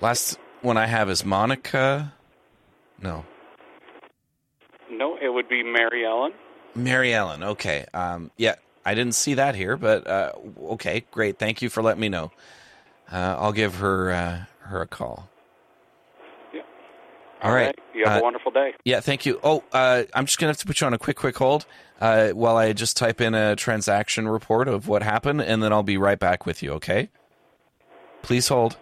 Last 0.00 0.38
one 0.62 0.76
I 0.76 0.86
have 0.86 1.08
is 1.10 1.24
Monica. 1.24 2.12
No, 3.00 3.24
No, 4.90 5.16
it 5.16 5.32
would 5.32 5.48
be 5.48 5.62
Mary 5.62 6.04
Ellen. 6.04 6.32
Mary 6.74 7.14
Ellen. 7.14 7.42
Okay. 7.42 7.86
Um, 7.94 8.30
yeah, 8.36 8.56
I 8.84 8.94
didn't 8.94 9.14
see 9.14 9.34
that 9.34 9.54
here, 9.54 9.76
but 9.76 10.06
uh, 10.06 10.32
okay, 10.70 11.04
great. 11.10 11.38
Thank 11.38 11.62
you 11.62 11.68
for 11.68 11.82
letting 11.82 12.00
me 12.00 12.08
know. 12.08 12.32
Uh, 13.10 13.36
I'll 13.38 13.52
give 13.52 13.76
her 13.76 14.10
uh, 14.10 14.44
her 14.60 14.82
a 14.82 14.86
call. 14.86 15.28
Yeah. 17.40 17.48
All 17.48 17.54
right. 17.54 17.78
You 17.94 18.04
have 18.04 18.16
Uh, 18.16 18.20
a 18.20 18.22
wonderful 18.22 18.50
day. 18.52 18.74
Yeah, 18.84 19.00
thank 19.00 19.24
you. 19.26 19.38
Oh, 19.42 19.62
uh, 19.72 20.04
I'm 20.14 20.26
just 20.26 20.38
gonna 20.38 20.50
have 20.50 20.58
to 20.58 20.66
put 20.66 20.80
you 20.80 20.86
on 20.86 20.94
a 20.94 20.98
quick, 20.98 21.16
quick 21.16 21.36
hold 21.36 21.66
uh, 22.00 22.30
while 22.30 22.56
I 22.56 22.72
just 22.72 22.96
type 22.96 23.20
in 23.20 23.34
a 23.34 23.54
transaction 23.56 24.28
report 24.28 24.68
of 24.68 24.88
what 24.88 25.02
happened, 25.02 25.40
and 25.42 25.62
then 25.62 25.72
I'll 25.72 25.82
be 25.82 25.96
right 25.98 26.18
back 26.18 26.46
with 26.46 26.62
you. 26.62 26.72
Okay? 26.74 27.10
Please 28.22 28.48
hold. 28.48 28.76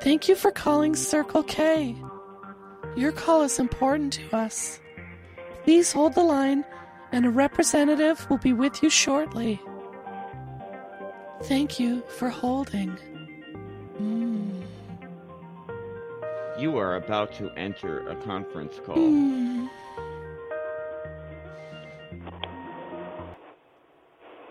Thank 0.00 0.28
you 0.28 0.34
for 0.34 0.50
calling 0.50 0.94
Circle 0.94 1.44
K. 1.44 1.96
Your 2.96 3.12
call 3.12 3.42
is 3.42 3.58
important 3.58 4.12
to 4.14 4.36
us. 4.36 4.78
Please 5.64 5.92
hold 5.92 6.14
the 6.14 6.22
line, 6.22 6.64
and 7.12 7.24
a 7.24 7.30
representative 7.30 8.28
will 8.28 8.38
be 8.38 8.52
with 8.52 8.82
you 8.82 8.90
shortly. 8.90 9.60
Thank 11.44 11.80
you 11.80 12.02
for 12.08 12.28
holding. 12.28 12.96
Mm. 14.00 14.33
You 16.56 16.78
are 16.78 16.94
about 16.96 17.32
to 17.34 17.50
enter 17.58 18.08
a 18.08 18.14
conference 18.14 18.74
call. 18.86 18.96
Mm. 18.96 19.68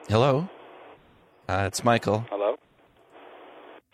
Hello. 0.10 0.50
Uh, 1.48 1.64
it's 1.68 1.84
Michael. 1.84 2.26
Hello. 2.30 2.58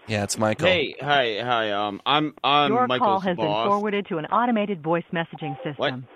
Yeah, 0.08 0.24
it's 0.24 0.40
Michael. 0.40 0.68
Hey, 0.68 0.96
hi, 1.00 1.40
hi. 1.44 1.72
Um, 1.72 2.02
I'm 2.04 2.34
I'm 2.44 2.72
Your 2.72 2.88
Michael's 2.88 3.06
call 3.06 3.20
has 3.20 3.38
been 3.38 3.46
forwarded 3.46 4.08
to 4.08 4.18
an 4.18 4.26
automated 4.26 4.82
voice 4.82 5.04
messaging 5.14 5.56
system. 5.64 6.08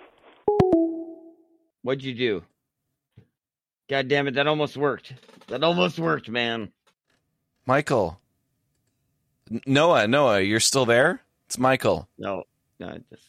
What'd 1.83 2.03
you 2.03 2.15
do? 2.15 2.43
God 3.87 4.07
damn 4.07 4.27
it! 4.27 4.33
That 4.33 4.47
almost 4.47 4.77
worked. 4.77 5.13
That 5.47 5.63
almost 5.63 5.99
worked, 5.99 6.27
man. 6.27 6.71
Michael. 7.67 8.19
Noah, 9.67 10.07
Noah, 10.07 10.41
you're 10.41 10.59
still 10.59 10.85
there? 10.85 11.21
It's 11.47 11.57
Michael. 11.57 12.07
No, 12.17 12.43
no, 12.79 12.87
I 12.87 12.99
just 13.09 13.23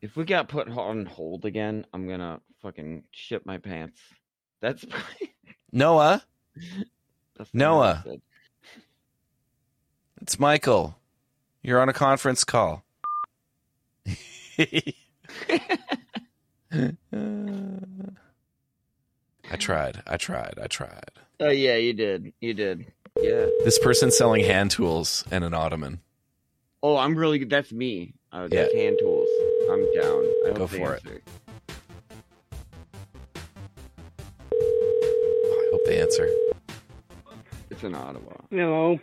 if 0.00 0.16
we 0.16 0.24
got 0.24 0.48
put 0.48 0.68
on 0.68 1.06
hold 1.06 1.44
again, 1.44 1.84
I'm 1.92 2.08
gonna 2.08 2.40
fucking 2.62 3.04
shit 3.10 3.44
my 3.46 3.58
pants. 3.58 4.00
That's 4.60 4.84
Noah. 5.72 6.22
that's 7.36 7.52
not 7.54 7.76
what 7.76 7.86
I 7.86 8.02
Noah. 8.04 8.16
It's 10.22 10.38
Michael. 10.38 10.96
You're 11.62 11.80
on 11.80 11.88
a 11.88 11.94
conference 11.94 12.44
call. 12.44 12.84
I 19.52 19.56
tried. 19.56 20.02
I 20.06 20.16
tried. 20.16 20.54
I 20.62 20.66
tried. 20.66 21.10
Oh 21.40 21.48
yeah, 21.50 21.76
you 21.76 21.92
did. 21.92 22.32
You 22.40 22.54
did. 22.54 22.86
Yeah. 23.20 23.46
This 23.64 23.78
person 23.78 24.10
selling 24.10 24.44
hand 24.44 24.70
tools 24.70 25.24
and 25.30 25.42
an 25.44 25.54
ottoman. 25.54 26.00
Oh, 26.82 26.96
I'm 26.96 27.14
really 27.16 27.38
good. 27.38 27.50
That's 27.50 27.72
me. 27.72 28.14
Uh, 28.32 28.48
Yeah. 28.50 28.62
that's 28.62 28.74
hand 28.74 28.96
tools. 29.00 29.28
I'm 29.70 29.80
down. 29.94 30.24
I 30.46 30.52
Go 30.52 30.60
hope 30.60 30.70
they 30.70 30.78
for 30.78 30.94
it. 30.94 31.02
answer. 31.06 31.22
I 34.52 35.68
hope 35.72 35.84
they 35.86 36.00
answer. 36.00 36.28
It's 37.70 37.82
in 37.82 37.94
Ottawa. 37.94 38.32
Hello. 38.50 39.00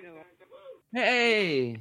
Hey, 0.93 1.77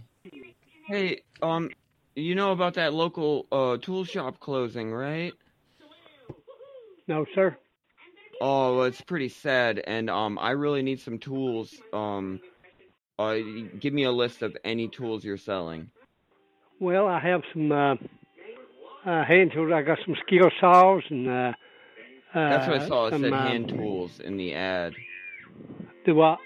hey. 0.88 1.20
Um, 1.42 1.70
you 2.14 2.34
know 2.34 2.52
about 2.52 2.74
that 2.74 2.92
local 2.94 3.46
uh 3.52 3.76
tool 3.78 4.04
shop 4.04 4.40
closing, 4.40 4.92
right? 4.92 5.32
No, 7.08 7.24
sir. 7.34 7.56
Oh, 8.40 8.76
well, 8.76 8.84
it's 8.84 9.00
pretty 9.00 9.28
sad, 9.28 9.82
and 9.86 10.10
um, 10.10 10.38
I 10.38 10.50
really 10.50 10.82
need 10.82 11.00
some 11.00 11.18
tools. 11.18 11.74
Um, 11.92 12.40
uh, 13.18 13.36
give 13.80 13.94
me 13.94 14.04
a 14.04 14.12
list 14.12 14.42
of 14.42 14.56
any 14.64 14.88
tools 14.88 15.24
you're 15.24 15.38
selling. 15.38 15.90
Well, 16.78 17.06
I 17.06 17.18
have 17.20 17.40
some 17.52 17.72
uh, 17.72 17.94
uh, 19.06 19.24
hand 19.24 19.52
tools. 19.54 19.72
I 19.74 19.82
got 19.82 19.98
some 20.04 20.16
skill 20.26 20.50
saws 20.60 21.02
and. 21.08 21.28
Uh, 21.28 21.52
That's 22.34 22.66
what 22.68 22.80
I 22.80 22.84
uh, 22.84 22.88
saw. 22.88 23.06
It 23.06 23.10
some, 23.12 23.22
said 23.22 23.32
uh, 23.32 23.36
hand 23.36 23.68
tools 23.70 24.20
in 24.20 24.36
the 24.36 24.52
ad. 24.52 24.92
Do 26.04 26.14
what? 26.14 26.38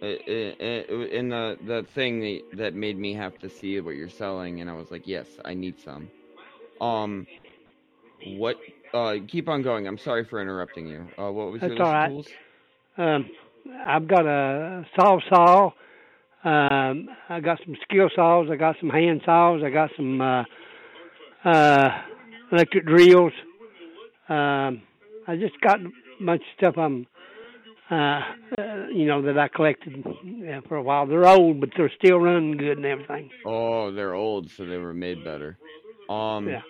Uh, 0.00 0.06
in 0.06 1.28
the 1.28 1.56
the 1.64 1.86
thing 1.94 2.20
that 2.20 2.40
that 2.54 2.74
made 2.74 2.98
me 2.98 3.14
have 3.14 3.38
to 3.38 3.48
see 3.48 3.80
what 3.80 3.94
you're 3.96 4.08
selling, 4.08 4.60
and 4.60 4.68
I 4.70 4.74
was 4.74 4.90
like, 4.90 5.06
yes, 5.06 5.26
I 5.44 5.54
need 5.54 5.78
some. 5.78 6.10
Um, 6.80 7.26
what? 8.24 8.56
Uh, 8.92 9.14
keep 9.26 9.48
on 9.48 9.62
going. 9.62 9.86
I'm 9.86 9.98
sorry 9.98 10.24
for 10.24 10.40
interrupting 10.40 10.86
you. 10.86 11.06
Uh, 11.18 11.30
what 11.32 11.50
was 11.50 11.62
That's 11.62 11.74
your 11.76 11.86
all 11.86 11.92
right. 11.92 12.08
tools? 12.10 12.28
Um, 12.98 13.30
I've 13.86 14.06
got 14.06 14.26
a 14.26 14.84
saw 14.94 15.18
saw. 15.28 15.70
Um, 16.44 17.08
I 17.28 17.40
got 17.40 17.60
some 17.64 17.76
skill 17.82 18.10
saws. 18.14 18.48
I 18.50 18.56
got 18.56 18.76
some 18.80 18.90
hand 18.90 19.22
saws. 19.24 19.62
I 19.64 19.70
got 19.70 19.90
some 19.96 20.20
uh, 20.20 20.44
uh, 21.44 22.02
electric 22.50 22.86
drills. 22.86 23.32
Um, 24.28 24.82
I 25.26 25.36
just 25.38 25.58
got 25.60 25.80
a 25.80 25.88
bunch 26.24 26.42
of 26.42 26.58
stuff. 26.58 26.74
I'm, 26.76 27.06
uh, 27.90 28.20
uh, 28.58 28.86
you 28.92 29.06
know, 29.06 29.22
that 29.22 29.38
I 29.38 29.48
collected 29.48 30.04
for 30.68 30.76
a 30.76 30.82
while. 30.82 31.06
They're 31.06 31.26
old, 31.26 31.60
but 31.60 31.70
they're 31.76 31.92
still 31.96 32.18
running 32.18 32.56
good 32.56 32.76
and 32.76 32.86
everything. 32.86 33.30
Oh, 33.46 33.90
they're 33.92 34.14
old, 34.14 34.50
so 34.50 34.64
they 34.66 34.78
were 34.78 34.94
made 34.94 35.24
better. 35.24 35.56
Um, 36.10 36.48
Yeah. 36.48 36.60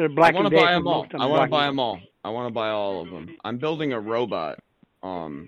They're 0.00 0.08
black 0.08 0.34
I 0.34 0.40
want 0.40 0.48
to 0.48 0.56
buy 0.56 0.72
them 0.72 0.86
all. 0.88 1.06
I 1.12 1.26
want 1.26 1.42
to 1.42 1.50
buy 1.50 1.66
them 1.66 1.78
all. 1.78 2.00
I 2.24 2.30
want 2.30 2.48
to 2.48 2.54
buy 2.54 2.70
all 2.70 3.02
of 3.02 3.10
them. 3.10 3.36
I'm 3.44 3.58
building 3.58 3.92
a 3.92 4.00
robot. 4.00 4.58
Um, 5.02 5.46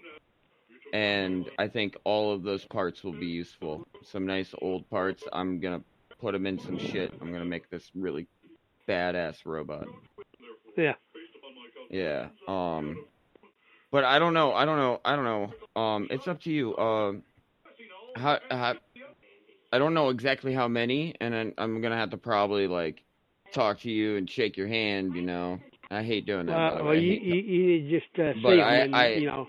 and 0.93 1.49
I 1.59 1.69
think 1.69 1.97
all 2.05 2.35
of 2.35 2.43
those 2.43 2.67
parts 2.67 3.03
will 3.03 3.15
be 3.15 3.29
useful. 3.29 3.89
Some 4.05 4.27
nice 4.27 4.55
old 4.61 4.91
parts. 4.91 5.23
I'm 5.33 5.59
gonna 5.59 5.81
put 6.21 6.33
them 6.33 6.45
in 6.45 6.59
some 6.59 6.79
shit. 6.79 7.15
I'm 7.23 7.33
gonna 7.33 7.47
make 7.47 7.71
this 7.71 7.91
really 7.95 8.27
badass 8.87 9.47
robot. 9.47 9.87
Yeah. 10.77 10.97
Yeah. 11.89 12.27
Um, 12.47 13.07
but 13.91 14.05
I 14.05 14.19
don't 14.19 14.35
know. 14.35 14.53
I 14.53 14.67
don't 14.67 14.77
know. 14.77 15.01
I 15.03 15.17
don't 15.17 15.25
know. 15.25 15.81
Um, 15.81 16.09
it's 16.11 16.29
up 16.29 16.43
to 16.43 16.51
you. 16.51 16.77
Um, 16.77 17.23
how, 18.17 18.39
how 18.51 18.75
I 19.73 19.79
don't 19.79 19.95
know 19.95 20.11
exactly 20.11 20.53
how 20.53 20.69
many, 20.69 21.15
and 21.23 21.33
then 21.33 21.55
I'm 21.57 21.81
gonna 21.81 21.97
have 21.97 22.11
to 22.11 22.19
probably 22.19 22.67
like 22.67 23.03
talk 23.53 23.81
to 23.81 23.91
you 23.91 24.17
and 24.17 24.29
shake 24.29 24.57
your 24.57 24.69
hand. 24.69 25.15
You 25.15 25.23
know, 25.23 25.59
I 25.91 26.03
hate 26.03 26.27
doing 26.27 26.47
that. 26.47 26.53
by 26.53 26.59
Well, 26.69 26.77
the 26.79 26.83
well 26.85 26.93
way. 26.93 26.99
I 26.99 27.01
you, 27.01 27.15
you, 27.15 27.35
you 27.81 28.01
just 28.01 28.19
uh, 28.19 28.33
But 28.43 28.59
I- 28.61 28.77
and, 28.77 28.97
I- 28.97 29.09
you 29.15 29.27
know. 29.27 29.47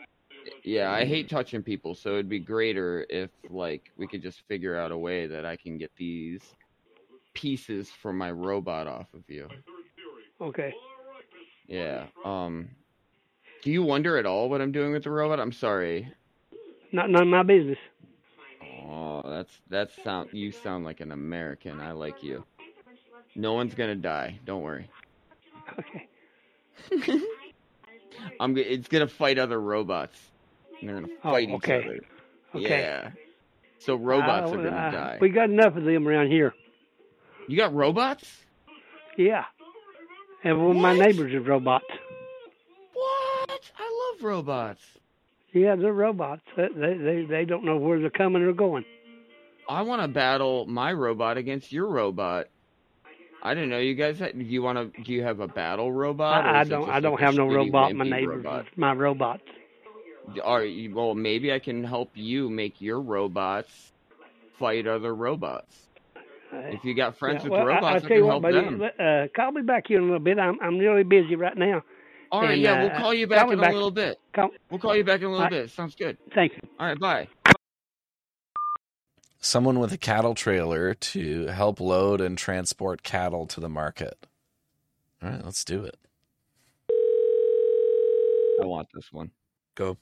Yeah, 0.65 0.91
I 0.91 1.05
hate 1.05 1.29
touching 1.29 1.63
people, 1.63 1.95
so 1.95 2.11
it'd 2.13 2.27
be 2.27 2.39
greater 2.39 3.05
if 3.09 3.29
like 3.49 3.91
we 3.97 4.07
could 4.07 4.21
just 4.21 4.41
figure 4.47 4.75
out 4.77 4.91
a 4.91 4.97
way 4.97 5.25
that 5.25 5.45
I 5.45 5.55
can 5.55 5.77
get 5.77 5.91
these 5.95 6.41
pieces 7.33 7.89
from 7.89 8.17
my 8.17 8.29
robot 8.31 8.85
off 8.87 9.07
of 9.13 9.23
you. 9.29 9.47
Okay. 10.41 10.73
Yeah. 11.67 12.07
Um 12.25 12.69
Do 13.61 13.71
you 13.71 13.83
wonder 13.83 14.17
at 14.17 14.25
all 14.25 14.49
what 14.49 14.59
I'm 14.61 14.73
doing 14.73 14.91
with 14.91 15.03
the 15.05 15.11
robot? 15.11 15.39
I'm 15.39 15.53
sorry. 15.53 16.11
Not 16.91 17.09
none 17.09 17.21
of 17.23 17.27
my 17.29 17.43
business. 17.43 17.77
Oh, 18.85 19.21
that's 19.25 19.61
that's 19.69 19.93
sound 20.03 20.29
you 20.33 20.51
sound 20.51 20.83
like 20.83 20.99
an 20.99 21.13
American. 21.13 21.79
I 21.79 21.93
like 21.93 22.21
you. 22.21 22.43
No 23.35 23.53
one's 23.53 23.73
going 23.73 23.89
to 23.89 23.95
die. 23.95 24.39
Don't 24.45 24.61
worry. 24.61 24.89
Okay. 25.79 26.07
I'm 28.39 28.55
g- 28.55 28.61
it's 28.61 28.87
going 28.87 29.05
to 29.07 29.13
fight 29.13 29.39
other 29.39 29.59
robots. 29.59 30.17
And 30.79 30.89
they're 30.89 30.95
going 30.99 31.07
to 31.07 31.13
Oh, 31.23 31.31
fight 31.31 31.49
okay. 31.49 31.79
each 31.79 31.85
other. 31.85 31.99
Okay. 32.55 32.79
Yeah. 32.81 33.11
So 33.79 33.95
robots 33.95 34.51
Uh, 34.51 34.53
are 34.53 34.57
going 34.57 34.71
to 34.71 34.77
uh, 34.79 34.91
die. 34.91 35.17
We 35.19 35.29
got 35.29 35.49
enough 35.49 35.75
of 35.75 35.83
them 35.83 36.07
around 36.07 36.27
here. 36.27 36.53
You 37.47 37.57
got 37.57 37.73
robots? 37.73 38.29
Yeah. 39.17 39.45
And 40.43 40.61
one 40.65 40.75
of 40.75 40.81
my 40.81 40.95
neighbors 40.97 41.33
is 41.33 41.45
robots. 41.47 41.85
What? 42.93 43.61
I 43.77 44.11
love 44.13 44.23
robots. 44.23 44.81
Yeah, 45.53 45.75
they're 45.75 45.93
robots. 45.93 46.41
They 46.57 46.67
they, 46.75 47.25
they 47.29 47.45
don't 47.45 47.63
know 47.63 47.77
where 47.77 47.99
they're 47.99 48.09
coming 48.09 48.41
or 48.41 48.53
going. 48.53 48.85
I 49.69 49.83
want 49.83 50.01
to 50.01 50.07
battle 50.07 50.65
my 50.65 50.91
robot 50.93 51.37
against 51.37 51.71
your 51.71 51.87
robot. 51.87 52.47
I 53.45 53.53
don't 53.53 53.69
know 53.69 53.77
you 53.77 53.93
guys. 53.93 54.19
Do 54.19 54.31
you 54.37 54.61
want 54.63 54.95
to? 54.95 55.01
Do 55.03 55.11
you 55.11 55.21
have 55.23 55.41
a 55.41 55.47
battle 55.47 55.91
robot? 55.91 56.45
I, 56.45 56.61
I 56.61 56.63
don't 56.63 56.89
I 56.89 56.99
don't 57.01 57.13
like 57.13 57.21
have 57.23 57.35
no 57.35 57.45
robot. 57.47 57.93
My 57.93 58.05
neighbors, 58.05 58.37
robot? 58.45 58.65
my 58.77 58.93
robots. 58.93 59.43
Are 60.41 60.63
you, 60.63 60.95
well, 60.95 61.13
maybe 61.13 61.51
I 61.51 61.59
can 61.59 61.83
help 61.83 62.11
you 62.15 62.49
make 62.49 62.79
your 62.79 63.01
robots 63.01 63.91
fight 64.57 64.87
other 64.87 65.13
robots. 65.13 65.75
If 66.53 66.85
you 66.85 66.93
got 66.95 67.17
friends 67.17 67.43
Yeah, 67.43 67.49
with 67.49 67.51
well, 67.59 67.65
robots, 67.65 67.85
I, 67.85 67.93
I'll 67.95 67.99
tell 67.99 68.09
can 68.09 68.25
help 68.27 68.41
buddy. 68.43 68.55
them. 68.61 68.81
Uh, 68.97 69.27
call 69.35 69.51
me 69.51 69.61
back 69.63 69.87
here 69.87 69.97
in 69.97 70.03
a 70.03 70.05
little 70.05 70.19
bit. 70.21 70.39
I'm 70.39 70.57
I'm 70.61 70.77
really 70.77 71.03
busy 71.03 71.35
right 71.35 71.57
now. 71.57 71.83
All 72.31 72.41
right, 72.41 72.53
And, 72.53 72.61
yeah, 72.61 72.73
uh, 72.73 72.81
we'll 72.87 72.97
call 72.97 73.13
you 73.13 73.27
back 73.27 73.47
me 73.47 73.53
in 73.53 73.59
back- 73.59 73.71
a 73.71 73.73
little 73.75 73.91
bit. 73.91 74.19
Call, 74.33 74.49
We'll 74.71 74.79
call 74.79 74.95
you 74.95 75.03
back 75.03 75.19
in 75.19 75.25
a 75.27 75.29
little 75.31 75.45
I- 75.45 75.49
bit. 75.49 75.69
Sounds 75.69 75.93
good. 75.95 76.17
thank 76.33 76.53
you. 76.53 76.61
All 76.79 76.87
right, 76.87 76.99
bye. 76.99 77.27
Someone 79.45 79.77
with 79.79 79.91
a 79.91 79.97
cattle 79.97 80.35
trailer 80.35 80.93
to 80.93 81.47
help 81.47 81.81
load 81.81 82.21
and 82.21 82.37
transport 82.37 83.03
cattle 83.03 83.45
to 83.47 83.59
the 83.59 83.67
market. 83.67 84.25
All 85.21 85.29
right, 85.31 85.43
let's 85.43 85.65
do 85.65 85.83
it. 85.83 85.97
I 88.61 88.65
want 88.65 88.87
this 88.93 89.11
one. 89.11 89.31
Go. 89.75 89.97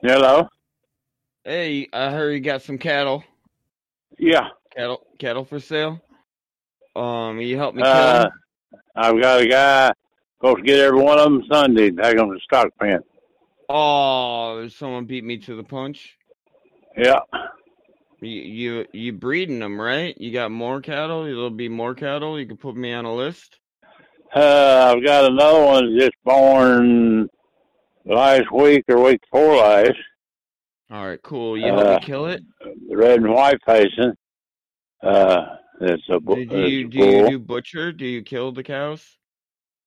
Hello. 0.00 0.48
Hey, 1.44 1.86
I 1.92 2.10
heard 2.10 2.30
you 2.32 2.40
got 2.40 2.62
some 2.62 2.78
cattle. 2.78 3.22
Yeah. 4.18 4.48
Cattle, 4.74 5.06
cattle 5.18 5.44
for 5.44 5.60
sale. 5.60 6.00
Um, 6.96 7.40
you 7.42 7.58
help 7.58 7.74
me 7.74 7.82
kill 7.82 7.92
Uh, 7.92 8.30
'em? 8.72 8.80
I've 8.96 9.20
got 9.20 9.42
a 9.42 9.46
guy 9.46 9.92
supposed 10.38 10.56
to 10.56 10.62
get 10.62 10.78
every 10.78 10.98
one 11.02 11.18
of 11.18 11.24
them 11.24 11.44
Sunday. 11.52 11.90
Take 11.90 12.16
them 12.16 12.32
to 12.32 12.40
stock 12.40 12.68
pen. 12.80 13.00
Oh, 13.68 14.68
someone 14.68 15.06
beat 15.06 15.24
me 15.24 15.38
to 15.38 15.56
the 15.56 15.64
punch. 15.64 16.16
Yeah. 16.96 17.20
You 18.20 18.30
you 18.30 18.86
you 18.92 19.12
breeding 19.12 19.58
them, 19.58 19.80
right? 19.80 20.16
You 20.18 20.32
got 20.32 20.50
more 20.50 20.80
cattle. 20.80 21.24
There'll 21.24 21.50
be 21.50 21.68
more 21.68 21.94
cattle. 21.94 22.38
You 22.40 22.46
can 22.46 22.56
put 22.56 22.74
me 22.76 22.92
on 22.92 23.04
a 23.04 23.14
list. 23.14 23.58
Uh, 24.34 24.94
I've 24.96 25.04
got 25.04 25.30
another 25.30 25.64
one 25.64 25.96
just 25.98 26.14
born 26.24 27.28
last 28.04 28.50
week 28.52 28.84
or 28.88 29.02
week 29.02 29.20
before 29.30 29.56
last. 29.56 29.92
All 30.90 31.06
right, 31.06 31.20
cool. 31.22 31.58
You 31.58 31.66
help 31.66 31.86
Uh, 31.86 31.94
me 31.94 32.00
kill 32.00 32.26
it. 32.26 32.42
Red 32.90 33.20
and 33.20 33.32
white 33.32 33.58
facing. 33.66 34.12
Uh, 35.02 35.56
it's 35.80 36.02
a, 36.08 36.18
bu- 36.18 36.36
Do, 36.36 36.40
it's 36.42 36.50
do 36.50 36.58
you 36.58 36.86
a 36.86 36.90
do 36.90 36.98
you 37.04 37.28
do 37.30 37.38
butcher? 37.38 37.92
Do 37.92 38.06
you 38.06 38.22
kill 38.22 38.52
the 38.52 38.62
cows? 38.62 39.15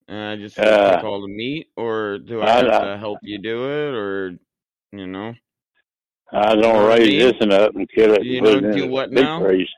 And 0.09 0.17
I 0.17 0.35
just 0.37 0.57
Uh, 0.59 0.95
take 0.95 1.03
all 1.05 1.21
the 1.21 1.27
meat, 1.27 1.67
or 1.77 2.17
do 2.17 2.41
I 2.41 2.45
I- 2.45 2.55
have 2.63 2.67
I- 2.67 2.85
to 2.85 2.97
help 2.97 3.19
you 3.21 3.37
do 3.37 3.65
it, 3.65 3.93
or 3.95 4.39
you 4.91 5.05
know? 5.05 5.35
I 6.31 6.55
don't 6.55 6.61
what 6.83 6.91
I 6.93 6.97
raise 6.97 7.07
mean? 7.09 7.19
this 7.19 7.39
one 7.39 7.51
up 7.53 7.75
and 7.75 7.87
kill 7.89 8.13
it 8.15 8.23
You 8.23 8.37
and 8.45 8.61
know, 8.63 8.69
it 8.69 8.75
do 8.75 8.87
what 8.87 9.11
now? 9.11 9.39
freeze. 9.39 9.69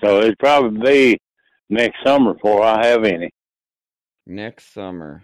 So 0.00 0.20
it'd 0.20 0.38
probably 0.38 1.14
be 1.14 1.20
next 1.70 2.02
summer 2.04 2.34
before 2.34 2.62
I 2.62 2.86
have 2.86 3.04
any. 3.04 3.30
Next 4.26 4.72
summer, 4.74 5.22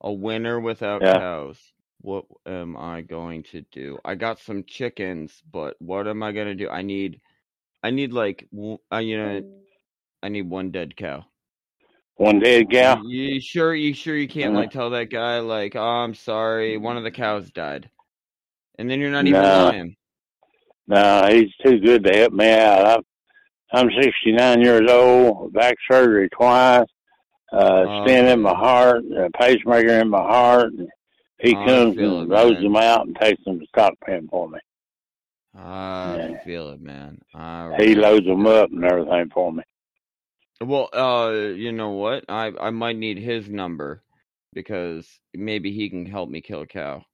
a 0.00 0.10
winter 0.12 0.58
without 0.58 1.02
Yeah. 1.02 1.18
cows. 1.18 1.72
What 2.00 2.24
am 2.46 2.76
I 2.76 3.02
going 3.02 3.42
to 3.44 3.62
do? 3.72 3.98
I 4.04 4.14
got 4.14 4.38
some 4.38 4.64
chickens, 4.64 5.42
but 5.52 5.76
what 5.80 6.06
am 6.08 6.22
I 6.22 6.32
gonna 6.32 6.54
do? 6.54 6.70
I 6.70 6.80
need, 6.82 7.20
I 7.82 7.90
need 7.90 8.12
like, 8.14 8.48
w- 8.50 8.78
uh, 8.92 8.98
you 8.98 9.18
know, 9.18 9.62
I 10.22 10.28
need 10.30 10.48
one 10.48 10.70
dead 10.70 10.96
cow. 10.96 11.26
One 12.18 12.38
dead 12.40 12.70
cow. 12.70 13.00
You 13.00 13.40
sure? 13.40 13.74
You 13.74 13.94
sure 13.94 14.14
you 14.16 14.28
can't 14.28 14.52
Uh-huh. 14.52 14.54
like 14.54 14.70
tell 14.70 14.90
that 14.90 15.10
guy 15.10 15.38
like, 15.40 15.74
oh, 15.76 15.80
I'm 15.80 16.14
sorry, 16.14 16.76
one 16.76 16.96
of 16.96 17.04
the 17.04 17.10
cows 17.10 17.50
died, 17.50 17.90
and 18.78 18.90
then 18.90 19.00
you're 19.00 19.10
not 19.12 19.26
even 19.28 19.50
No. 19.50 19.52
lying. 19.52 19.96
No, 20.86 21.28
he's 21.30 21.54
too 21.64 21.78
good 21.80 22.04
to 22.04 22.16
help 22.16 22.32
me 22.32 22.50
out. 22.50 22.86
I'm 22.86 23.02
I'm 23.72 24.02
69 24.02 24.62
years 24.62 24.90
old, 24.90 25.52
back 25.52 25.76
surgery 25.90 26.28
twice, 26.30 26.86
uh, 27.52 27.84
Oh, 27.84 27.98
stent 28.00 28.28
in 28.28 28.42
my 28.42 28.54
heart, 28.54 29.04
a 29.16 29.30
pacemaker 29.38 30.00
in 30.00 30.08
my 30.10 30.22
heart. 30.22 30.72
And 30.74 30.88
he 31.40 31.56
Oh, 31.56 31.56
I 31.56 31.84
comes 31.84 31.98
and 31.98 32.28
loads 32.28 32.60
man. 32.60 32.62
them 32.62 32.76
out 32.76 33.06
and 33.06 33.16
takes 33.16 33.42
them 33.44 33.60
to 33.60 33.66
stock 33.68 33.94
pen 34.04 34.28
for 34.30 34.48
me. 34.48 34.58
I 35.54 36.34
feel 36.42 36.70
it, 36.70 36.80
man. 36.80 37.20
I 37.34 37.66
He 37.78 37.94
really 37.94 37.94
loads 37.94 38.26
them 38.26 38.46
up 38.46 38.70
and 38.70 38.84
everything 38.84 39.30
for 39.30 39.50
me. 39.52 39.62
Well, 40.60 40.88
uh, 40.92 41.32
you 41.32 41.72
know 41.72 41.90
what? 41.90 42.24
I 42.28 42.52
I 42.60 42.70
might 42.70 42.96
need 42.96 43.18
his 43.18 43.48
number 43.48 44.02
because 44.52 45.20
maybe 45.34 45.72
he 45.72 45.88
can 45.90 46.06
help 46.06 46.28
me 46.30 46.40
kill 46.40 46.62
a 46.62 46.66
cow. 46.66 47.04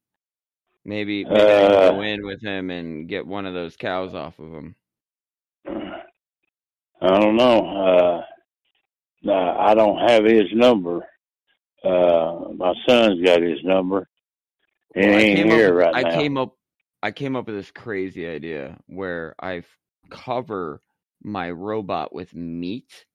Maybe 0.85 1.25
maybe 1.25 1.53
I 1.55 1.65
can 1.65 1.79
go 1.79 1.99
Uh, 1.99 2.01
in 2.01 2.25
with 2.25 2.41
him 2.41 2.69
and 2.71 3.07
get 3.09 3.27
one 3.27 3.45
of 3.45 3.53
those 3.53 3.77
cows 3.77 4.13
off 4.15 4.39
of 4.39 4.53
him. 4.53 4.75
I 7.01 7.19
don't 7.19 7.35
know. 7.35 8.23
Uh, 9.27 9.31
I 9.31 9.73
don't 9.75 9.97
have 10.09 10.23
his 10.25 10.51
number. 10.53 11.05
Uh, 11.83 12.49
my 12.55 12.73
son's 12.87 13.21
got 13.23 13.41
his 13.41 13.63
number. 13.63 14.07
He 14.95 15.01
Well, 15.01 15.13
I 15.13 15.21
ain't 15.21 15.27
came 15.27 15.49
here 15.49 15.73
up 15.73 15.75
right 15.75 15.95
I 15.95 16.03
now. 16.03 16.05
came 16.05 16.37
up 16.37 16.57
I 17.03 17.11
came 17.11 17.35
up 17.35 17.47
with 17.47 17.55
this 17.55 17.71
crazy 17.71 18.27
idea 18.27 18.79
where 18.87 19.35
I 19.41 19.63
cover 20.09 20.81
my 21.23 21.51
robot 21.51 22.13
with 22.13 22.33
meat 22.35 23.05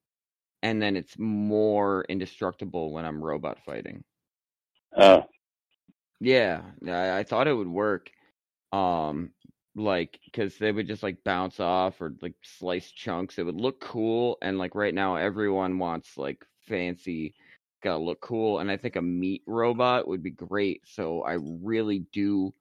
and 0.62 0.80
then 0.82 0.96
it's 0.96 1.18
more 1.18 2.04
indestructible 2.08 2.92
when 2.92 3.04
I'm 3.04 3.22
robot 3.22 3.58
fighting. 3.64 4.04
Uh, 4.96 5.22
Yeah, 6.20 6.62
I, 6.86 7.18
I 7.20 7.24
thought 7.24 7.48
it 7.48 7.54
would 7.54 7.68
work. 7.68 8.10
Um, 8.72 9.30
like, 9.76 10.20
cause 10.34 10.56
they 10.58 10.72
would 10.72 10.86
just 10.88 11.02
like 11.02 11.22
bounce 11.24 11.60
off 11.60 12.00
or 12.00 12.14
like 12.22 12.34
slice 12.42 12.90
chunks. 12.92 13.38
It 13.38 13.44
would 13.44 13.56
look 13.60 13.80
cool, 13.80 14.38
and 14.42 14.58
like 14.58 14.74
right 14.74 14.94
now, 14.94 15.16
everyone 15.16 15.78
wants 15.78 16.16
like 16.18 16.44
fancy, 16.68 17.34
gotta 17.82 18.02
look 18.02 18.20
cool, 18.20 18.58
and 18.60 18.70
I 18.70 18.76
think 18.76 18.96
a 18.96 19.02
meat 19.02 19.42
robot 19.46 20.08
would 20.08 20.22
be 20.22 20.30
great. 20.30 20.82
So 20.86 21.22
I 21.22 21.34
really 21.40 22.00
do 22.12 22.54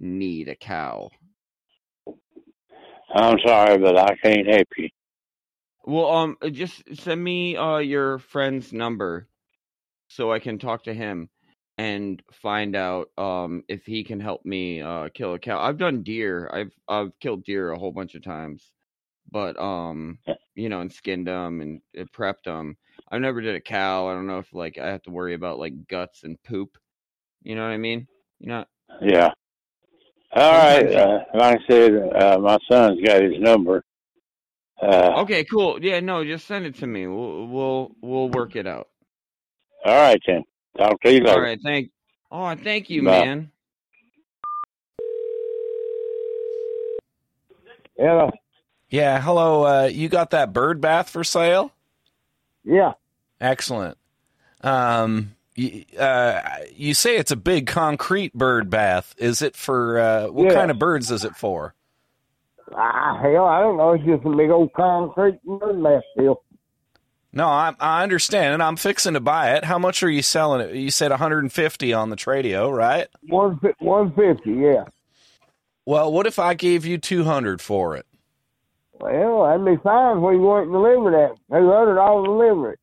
need 0.00 0.48
a 0.48 0.56
cow. 0.56 1.10
I'm 3.14 3.38
sorry, 3.46 3.78
but 3.78 3.96
I 3.96 4.14
can't 4.16 4.46
help 4.46 4.68
you. 4.78 4.88
Well, 5.84 6.10
um, 6.10 6.36
uh, 6.42 6.48
just 6.48 6.82
send 6.96 7.22
me 7.22 7.56
uh 7.56 7.78
your 7.78 8.18
friend's 8.18 8.72
number 8.72 9.28
so 10.08 10.32
I 10.32 10.38
can 10.38 10.58
talk 10.58 10.84
to 10.84 10.94
him 10.94 11.28
and 11.78 12.22
find 12.32 12.76
out 12.76 13.10
um 13.18 13.64
if 13.68 13.84
he 13.86 14.04
can 14.04 14.20
help 14.20 14.44
me 14.44 14.80
uh 14.82 15.08
kill 15.14 15.34
a 15.34 15.38
cow. 15.38 15.60
I've 15.60 15.78
done 15.78 16.02
deer. 16.02 16.50
I've 16.52 16.72
I've 16.88 17.18
killed 17.20 17.44
deer 17.44 17.70
a 17.72 17.78
whole 17.78 17.92
bunch 17.92 18.14
of 18.14 18.22
times, 18.22 18.70
but 19.30 19.58
um, 19.60 20.18
you 20.54 20.68
know, 20.68 20.80
and 20.80 20.92
skinned 20.92 21.26
them 21.26 21.60
and 21.60 21.80
uh, 21.98 22.04
prepped 22.16 22.44
them. 22.44 22.76
I've 23.10 23.20
never 23.20 23.40
did 23.40 23.54
a 23.54 23.60
cow. 23.60 24.06
I 24.08 24.14
don't 24.14 24.26
know 24.26 24.38
if 24.38 24.52
like 24.52 24.78
I 24.78 24.88
have 24.88 25.02
to 25.04 25.10
worry 25.10 25.34
about 25.34 25.58
like 25.58 25.88
guts 25.88 26.24
and 26.24 26.42
poop. 26.42 26.76
You 27.42 27.56
know 27.56 27.62
what 27.62 27.72
I 27.72 27.78
mean? 27.78 28.06
You 28.38 28.48
know. 28.48 28.64
Yeah. 29.00 29.30
All 30.34 30.52
right. 30.52 30.86
Uh, 30.94 31.18
like 31.34 31.58
I 31.58 31.66
said, 31.68 31.92
uh, 32.14 32.38
my 32.38 32.58
son's 32.70 33.00
got 33.04 33.22
his 33.22 33.38
number. 33.38 33.84
Uh, 34.82 35.20
Okay, 35.22 35.44
cool. 35.44 35.82
Yeah, 35.82 36.00
no, 36.00 36.24
just 36.24 36.46
send 36.46 36.66
it 36.66 36.74
to 36.76 36.86
me. 36.86 37.06
We'll 37.06 37.46
we'll 37.46 37.92
we'll 38.00 38.28
work 38.30 38.56
it 38.56 38.66
out. 38.66 38.88
All 39.84 39.94
right, 39.94 40.20
then. 40.26 40.42
Talk 40.76 41.00
to 41.02 41.12
you 41.12 41.20
later. 41.20 41.30
All 41.32 41.40
right, 41.40 41.58
thank. 41.64 41.90
Oh, 42.30 42.54
thank 42.56 42.90
you, 42.90 43.02
Bye. 43.02 43.24
man. 43.24 43.50
Hello. 47.96 48.30
Yeah, 48.90 49.20
hello. 49.20 49.64
Uh, 49.64 49.84
you 49.86 50.08
got 50.08 50.30
that 50.30 50.52
bird 50.52 50.80
bath 50.80 51.08
for 51.10 51.24
sale? 51.24 51.72
Yeah. 52.64 52.92
Excellent. 53.40 53.96
Um, 54.62 55.34
you, 55.54 55.84
uh, 55.98 56.40
you 56.74 56.94
say 56.94 57.16
it's 57.16 57.30
a 57.30 57.36
big 57.36 57.66
concrete 57.66 58.32
bird 58.34 58.70
bath. 58.70 59.14
Is 59.18 59.42
it 59.42 59.56
for 59.56 59.98
uh, 59.98 60.26
what 60.28 60.48
Yeah. 60.48 60.54
kind 60.54 60.70
of 60.70 60.78
birds 60.78 61.10
is 61.10 61.24
it 61.24 61.36
for? 61.36 61.74
Ah, 62.74 63.18
hell, 63.20 63.44
I 63.46 63.60
don't 63.60 63.76
know. 63.76 63.92
It's 63.92 64.04
just 64.04 64.24
a 64.24 64.30
big 64.36 64.50
old 64.50 64.72
concrete 64.72 65.38
bath 65.44 66.02
deal. 66.16 66.42
No, 67.34 67.46
I, 67.46 67.74
I 67.80 68.02
understand, 68.02 68.54
and 68.54 68.62
I'm 68.62 68.76
fixing 68.76 69.14
to 69.14 69.20
buy 69.20 69.54
it. 69.54 69.64
How 69.64 69.78
much 69.78 70.02
are 70.02 70.10
you 70.10 70.22
selling 70.22 70.60
it? 70.60 70.74
You 70.74 70.90
said 70.90 71.10
150 71.10 71.92
on 71.92 72.10
the 72.10 72.16
Tradio, 72.16 72.74
right? 72.74 73.08
One 73.28 73.58
fi- 73.58 73.72
one 73.78 74.12
fifty, 74.14 74.52
yeah. 74.52 74.84
Well, 75.86 76.12
what 76.12 76.26
if 76.26 76.38
I 76.38 76.54
gave 76.54 76.84
you 76.84 76.98
200 76.98 77.60
for 77.60 77.96
it? 77.96 78.06
Well, 79.00 79.44
that'd 79.44 79.64
be 79.64 79.82
fine 79.82 80.20
when 80.20 80.34
you 80.34 80.42
want 80.42 80.68
it 80.68 80.72
delivered 80.72 81.14
at. 81.14 81.30
Two 81.50 81.70
hundred 81.72 81.94
dollars 81.94 82.26
delivery. 82.26 82.76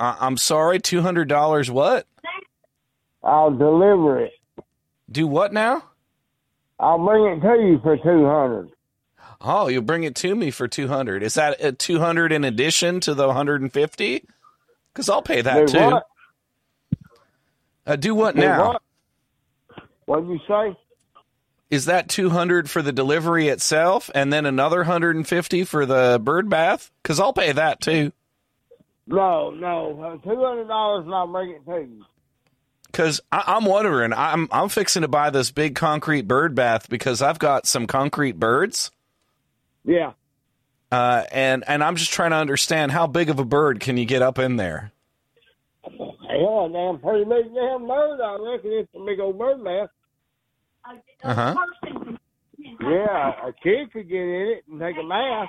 I, 0.00 0.16
I'm 0.20 0.36
sorry, 0.36 0.78
$200 0.78 1.70
what? 1.70 2.06
I'll 3.24 3.50
deliver 3.50 4.20
it. 4.20 4.32
Do 5.10 5.26
what 5.26 5.52
now? 5.52 5.82
I'll 6.78 7.04
bring 7.04 7.24
it 7.24 7.40
to 7.40 7.60
you 7.60 7.80
for 7.82 7.96
two 7.96 8.24
hundred. 8.26 8.70
Oh, 9.40 9.68
you'll 9.68 9.82
bring 9.82 10.02
it 10.02 10.16
to 10.16 10.34
me 10.34 10.50
for 10.50 10.66
200. 10.66 11.22
Is 11.22 11.34
that 11.34 11.62
a 11.62 11.72
200 11.72 12.32
in 12.32 12.44
addition 12.44 13.00
to 13.00 13.14
the 13.14 13.26
150? 13.26 14.24
Because 14.92 15.08
I'll 15.08 15.22
pay 15.22 15.42
that 15.42 15.68
too. 15.68 15.78
what? 15.78 16.06
Uh, 17.86 17.96
do 17.96 18.14
what 18.14 18.34
Do 18.34 18.42
now? 18.42 18.78
what? 20.06 20.24
You 20.24 20.40
say? 20.48 20.76
Is 21.70 21.84
that 21.84 22.08
200 22.08 22.68
for 22.68 22.82
the 22.82 22.92
delivery 22.92 23.48
itself 23.48 24.10
and 24.14 24.32
then 24.32 24.46
another 24.46 24.78
150 24.78 25.64
for 25.64 25.86
the 25.86 26.18
bird 26.22 26.48
bath? 26.48 26.90
Because 27.02 27.20
I'll 27.20 27.32
pay 27.34 27.52
that 27.52 27.80
too. 27.80 28.12
No, 29.06 29.50
no, 29.50 30.02
uh, 30.02 30.28
two 30.28 30.38
hundred 30.44 30.68
dollars, 30.68 31.06
and 31.06 31.14
I'll 31.14 31.26
bring 31.26 31.50
it 31.50 31.64
to 31.64 31.80
you. 31.80 32.04
Because 32.86 33.22
I'm 33.32 33.64
wondering, 33.64 34.12
I'm 34.12 34.48
I'm 34.52 34.68
fixing 34.68 35.00
to 35.02 35.08
buy 35.08 35.30
this 35.30 35.50
big 35.50 35.74
concrete 35.74 36.28
bird 36.28 36.54
bath 36.54 36.90
because 36.90 37.22
I've 37.22 37.38
got 37.38 37.66
some 37.66 37.86
concrete 37.86 38.38
birds, 38.38 38.90
Yeah. 39.88 40.12
uh, 40.92 41.24
and 41.32 41.64
and 41.66 41.82
I'm 41.82 41.96
just 41.96 42.12
trying 42.12 42.30
to 42.32 42.36
understand 42.36 42.92
how 42.92 43.06
big 43.06 43.30
of 43.30 43.38
a 43.38 43.44
bird 43.44 43.80
can 43.80 43.96
you 43.96 44.04
get 44.04 44.20
up 44.20 44.38
in 44.38 44.56
there? 44.56 44.92
Hell, 45.82 46.66
a 46.66 46.70
damn 46.72 46.98
pretty 47.00 47.24
big 47.24 47.54
damn 47.54 47.88
bird. 47.88 48.20
I 48.20 48.36
reckon 48.52 48.70
it's 48.72 48.94
a 48.94 49.04
big 49.04 49.18
old 49.18 49.38
bird 49.38 49.64
bath. 49.64 49.88
Uh 51.24 51.34
huh. 51.34 51.54
Yeah, 52.80 53.32
a 53.48 53.52
kid 53.62 53.92
could 53.92 54.08
get 54.08 54.20
in 54.20 54.54
it 54.58 54.64
and 54.70 54.78
take 54.80 54.96
a 55.02 55.08
bath. 55.08 55.48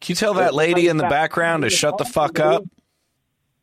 Can 0.00 0.12
you 0.12 0.14
tell 0.14 0.34
that 0.34 0.54
lady 0.54 0.86
in 0.88 0.96
the 0.96 1.08
background 1.08 1.62
to 1.64 1.70
shut 1.70 1.98
the 1.98 2.04
fuck 2.04 2.38
up? 2.38 2.62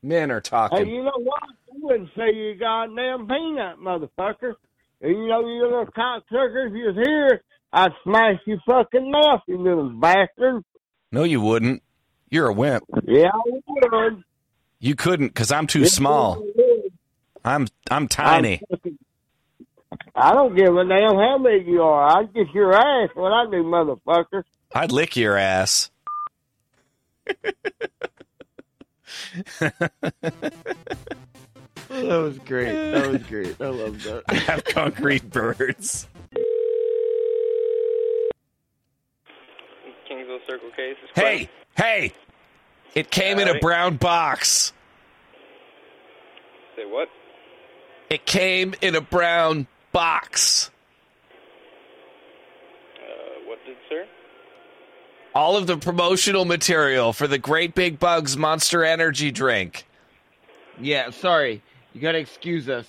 Men 0.01 0.31
are 0.31 0.37
Hey, 0.37 0.49
talking. 0.49 0.87
you 0.89 1.03
know 1.03 1.11
what? 1.23 1.41
I 1.43 1.71
wouldn't 1.73 2.09
say 2.15 2.33
you 2.33 2.55
goddamn 2.55 3.27
peanut, 3.27 3.77
motherfucker. 3.79 4.53
And 5.01 5.11
you 5.11 5.27
know, 5.27 5.41
you 5.47 5.63
little 5.63 5.85
cocksucker, 5.87 6.67
if 6.67 6.73
you 6.73 6.85
was 6.87 6.95
here, 7.05 7.41
I'd 7.71 7.91
smash 8.03 8.39
your 8.45 8.59
fucking 8.65 9.11
mouth, 9.11 9.41
you 9.47 9.57
little 9.57 9.89
bastard. 9.89 10.63
No, 11.11 11.23
you 11.23 11.41
wouldn't. 11.41 11.83
You're 12.29 12.47
a 12.47 12.53
wimp. 12.53 12.83
Yeah, 13.03 13.29
I 13.33 13.41
would. 13.91 14.23
You 14.79 14.95
couldn't 14.95 15.27
because 15.29 15.51
I'm 15.51 15.67
too 15.67 15.85
small. 15.85 16.43
I'm 17.43 17.67
I'm 17.89 18.07
tiny. 18.07 18.61
I 20.15 20.33
don't 20.33 20.55
give 20.55 20.75
a 20.75 20.85
damn 20.85 21.15
how 21.15 21.39
big 21.43 21.67
you 21.67 21.81
are. 21.81 22.17
I'd 22.17 22.33
get 22.33 22.51
your 22.53 22.73
ass 22.73 23.09
when 23.15 23.31
I 23.31 23.45
do, 23.49 23.63
motherfucker. 23.63 24.43
I'd 24.73 24.91
lick 24.91 25.15
your 25.15 25.37
ass. 25.37 25.89
That 31.89 32.21
was 32.21 32.37
great. 32.39 32.91
That 32.91 33.07
was 33.07 33.23
great. 33.23 33.59
I 33.59 33.67
love 33.67 34.03
that. 34.03 34.23
I 34.29 34.35
have 34.35 34.63
concrete 34.63 35.27
birds. 35.29 36.07
Circle 41.15 41.29
Case. 41.29 41.41
is 41.41 41.47
Hey, 41.75 42.09
hey! 42.09 42.13
It 42.95 43.11
came 43.11 43.39
in 43.39 43.47
a 43.47 43.59
brown 43.59 43.97
box. 43.97 44.73
Say 46.75 46.85
what? 46.85 47.09
It 48.09 48.25
came 48.25 48.73
in 48.81 48.95
a 48.95 49.01
brown 49.01 49.67
box. 49.91 50.71
Uh, 52.97 53.47
what 53.47 53.59
did, 53.65 53.77
sir? 53.87 54.05
All 55.35 55.55
of 55.55 55.67
the 55.67 55.77
promotional 55.77 56.45
material 56.45 57.13
for 57.13 57.27
the 57.27 57.37
Great 57.37 57.75
Big 57.75 57.99
Bugs 57.99 58.35
Monster 58.35 58.83
Energy 58.83 59.31
drink. 59.31 59.85
Yeah, 60.79 61.11
sorry. 61.11 61.61
You 61.93 62.01
gotta 62.01 62.17
excuse 62.17 62.67
us. 62.69 62.87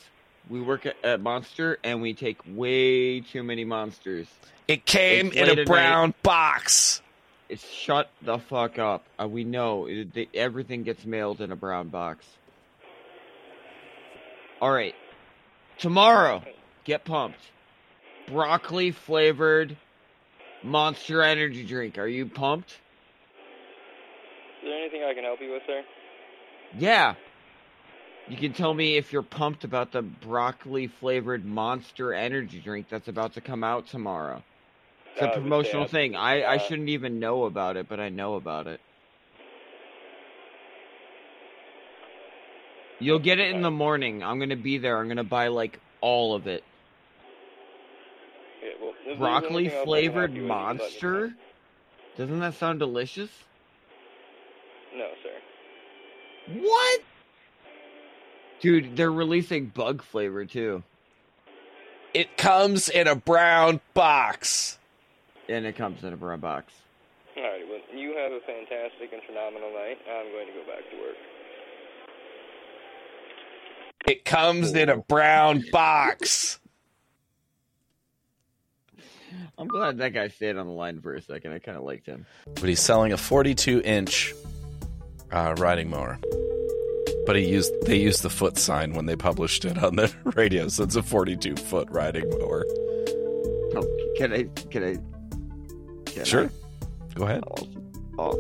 We 0.48 0.60
work 0.60 0.86
at, 0.86 0.96
at 1.04 1.20
Monster 1.20 1.78
and 1.84 2.00
we 2.00 2.14
take 2.14 2.38
way 2.46 3.20
too 3.20 3.42
many 3.42 3.64
monsters. 3.64 4.26
It 4.66 4.86
came 4.86 5.28
It's 5.28 5.36
in 5.36 5.58
a 5.58 5.64
brown 5.64 6.08
night. 6.08 6.22
box. 6.22 7.02
It's 7.50 7.68
shut 7.68 8.08
the 8.22 8.38
fuck 8.38 8.78
up. 8.78 9.04
Uh, 9.20 9.26
we 9.26 9.42
know 9.42 9.86
it, 9.86 10.14
they, 10.14 10.28
everything 10.32 10.84
gets 10.84 11.04
mailed 11.04 11.40
in 11.40 11.50
a 11.50 11.56
brown 11.56 11.88
box. 11.88 12.24
All 14.60 14.70
right, 14.70 14.94
tomorrow, 15.76 16.44
get 16.84 17.04
pumped. 17.04 17.40
Broccoli 18.28 18.92
flavored 18.92 19.76
Monster 20.62 21.22
Energy 21.22 21.64
drink. 21.64 21.98
Are 21.98 22.06
you 22.06 22.26
pumped? 22.26 22.70
Is 22.70 24.68
there 24.68 24.78
anything 24.78 25.02
I 25.02 25.12
can 25.12 25.24
help 25.24 25.40
you 25.40 25.50
with, 25.50 25.62
sir? 25.66 25.82
Yeah. 26.78 27.14
You 28.28 28.36
can 28.36 28.52
tell 28.52 28.72
me 28.72 28.96
if 28.96 29.12
you're 29.12 29.22
pumped 29.22 29.64
about 29.64 29.90
the 29.90 30.02
broccoli 30.02 30.86
flavored 30.86 31.44
Monster 31.44 32.14
Energy 32.14 32.60
drink 32.60 32.86
that's 32.88 33.08
about 33.08 33.34
to 33.34 33.40
come 33.40 33.64
out 33.64 33.88
tomorrow. 33.88 34.44
It's 35.14 35.22
I 35.22 35.24
a 35.24 35.28
would 35.28 35.34
say 35.34 35.40
promotional 35.40 35.86
thing. 35.86 36.16
I, 36.16 36.44
I 36.44 36.58
shouldn't 36.58 36.88
even 36.88 37.18
know 37.18 37.44
about 37.44 37.76
it, 37.76 37.88
but 37.88 38.00
I 38.00 38.08
know 38.08 38.34
about 38.34 38.66
it. 38.66 38.80
You'll 42.98 43.18
get 43.18 43.38
it 43.38 43.54
in 43.54 43.62
the 43.62 43.70
morning. 43.70 44.22
I'm 44.22 44.38
gonna 44.38 44.56
be 44.56 44.78
there. 44.78 44.98
I'm 44.98 45.08
gonna 45.08 45.24
buy 45.24 45.48
like 45.48 45.80
all 46.02 46.34
of 46.34 46.46
it. 46.46 46.62
Yeah, 48.62 48.70
well, 48.80 49.16
Broccoli 49.16 49.64
anything 49.64 49.66
else 49.66 49.72
I 49.72 49.76
can 49.76 49.84
flavored 49.86 50.30
help 50.30 50.36
you 50.36 50.42
with, 50.42 50.48
you 50.48 50.48
can 50.48 50.48
let 50.48 50.72
me 50.72 50.78
know. 50.78 50.82
monster? 50.84 51.34
Doesn't 52.18 52.40
that 52.40 52.54
sound 52.54 52.78
delicious? 52.78 53.30
No, 54.94 55.08
sir. 55.22 56.60
What? 56.60 57.00
Dude, 58.60 58.96
they're 58.96 59.10
releasing 59.10 59.66
bug 59.66 60.02
flavor 60.02 60.44
too. 60.44 60.82
It 62.12 62.36
comes 62.36 62.88
in 62.90 63.06
a 63.06 63.14
brown 63.14 63.80
box. 63.94 64.78
And 65.50 65.66
it 65.66 65.74
comes 65.74 66.04
in 66.04 66.12
a 66.12 66.16
brown 66.16 66.40
box. 66.40 66.72
All 67.36 67.42
right. 67.42 67.62
well, 67.68 67.80
you 67.92 68.16
have 68.16 68.32
a 68.32 68.40
fantastic 68.40 69.12
and 69.12 69.22
phenomenal 69.26 69.72
night. 69.72 69.98
I'm 70.08 70.30
going 70.30 70.46
to 70.46 70.52
go 70.52 70.60
back 70.66 70.88
to 70.90 70.96
work. 70.96 71.16
It 74.06 74.24
comes 74.24 74.72
in 74.74 74.88
a 74.88 74.96
brown 74.98 75.64
box. 75.72 76.60
I'm 79.58 79.68
glad 79.68 79.98
that 79.98 80.10
guy 80.10 80.28
stayed 80.28 80.56
on 80.56 80.66
the 80.66 80.72
line 80.72 81.00
for 81.00 81.14
a 81.14 81.22
second. 81.22 81.52
I 81.52 81.58
kind 81.58 81.76
of 81.76 81.84
liked 81.84 82.06
him. 82.06 82.26
But 82.54 82.64
he's 82.64 82.80
selling 82.80 83.12
a 83.12 83.16
42 83.16 83.82
inch 83.84 84.34
uh, 85.30 85.54
riding 85.58 85.90
mower. 85.90 86.18
But 87.26 87.36
he 87.36 87.46
used 87.48 87.72
they 87.82 87.96
used 87.96 88.22
the 88.22 88.30
foot 88.30 88.56
sign 88.58 88.94
when 88.94 89.06
they 89.06 89.16
published 89.16 89.64
it 89.64 89.82
on 89.82 89.96
the 89.96 90.06
Tradio, 90.24 90.70
so 90.70 90.84
it's 90.84 90.96
a 90.96 91.02
42 91.02 91.56
foot 91.56 91.88
riding 91.90 92.28
mower. 92.30 92.64
Oh, 93.76 94.12
can 94.16 94.32
I? 94.32 94.44
Can 94.70 94.84
I? 94.84 94.98
Can 96.14 96.24
Sure. 96.24 96.44
I? 96.46 97.14
Go 97.14 97.24
ahead. 97.24 97.44
Oh. 98.18 98.38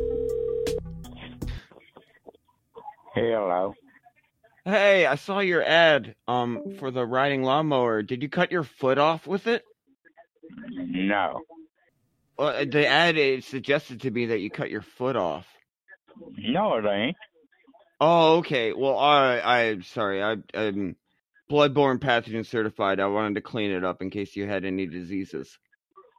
Hello. 3.14 3.74
Hey, 4.64 5.06
I 5.06 5.14
saw 5.16 5.40
your 5.40 5.62
ad 5.62 6.14
um 6.28 6.76
for 6.78 6.90
the 6.90 7.04
riding 7.04 7.42
lawnmower. 7.42 8.02
Did 8.02 8.22
you 8.22 8.28
cut 8.28 8.52
your 8.52 8.62
foot 8.62 8.98
off 8.98 9.26
with 9.26 9.46
it? 9.46 9.64
No. 10.68 11.40
Well, 12.38 12.64
the 12.66 12.86
ad 12.86 13.16
it 13.16 13.44
suggested 13.44 14.02
to 14.02 14.10
me 14.10 14.26
that 14.26 14.40
you 14.40 14.50
cut 14.50 14.70
your 14.70 14.82
foot 14.82 15.16
off. 15.16 15.46
No, 16.36 16.76
it 16.76 16.84
ain't. 16.86 17.16
Oh, 18.00 18.38
okay. 18.38 18.72
Well, 18.72 18.98
I 18.98 19.40
I'm 19.40 19.82
sorry. 19.82 20.22
I 20.22 20.36
I'm 20.54 20.96
bloodborne 21.50 21.98
pathogen 21.98 22.46
certified. 22.46 23.00
I 23.00 23.06
wanted 23.06 23.34
to 23.34 23.40
clean 23.40 23.70
it 23.72 23.84
up 23.84 24.02
in 24.02 24.10
case 24.10 24.36
you 24.36 24.46
had 24.46 24.64
any 24.64 24.86
diseases. 24.86 25.58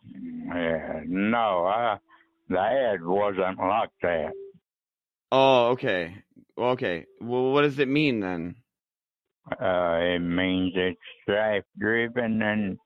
Yeah, 0.05 1.01
no, 1.05 1.65
I, 1.65 1.97
the 2.49 2.59
ad 2.59 3.03
wasn't 3.03 3.57
like 3.59 3.89
that. 4.01 4.31
Oh, 5.31 5.69
okay. 5.69 6.15
Well, 6.57 6.71
okay. 6.71 7.05
Well, 7.21 7.51
what 7.51 7.61
does 7.61 7.79
it 7.79 7.87
mean 7.87 8.19
then? 8.19 8.55
Uh, 9.51 9.97
it 10.01 10.19
means 10.19 10.73
it's 10.75 10.99
draft 11.27 11.67
driven 11.77 12.41
and 12.41 12.77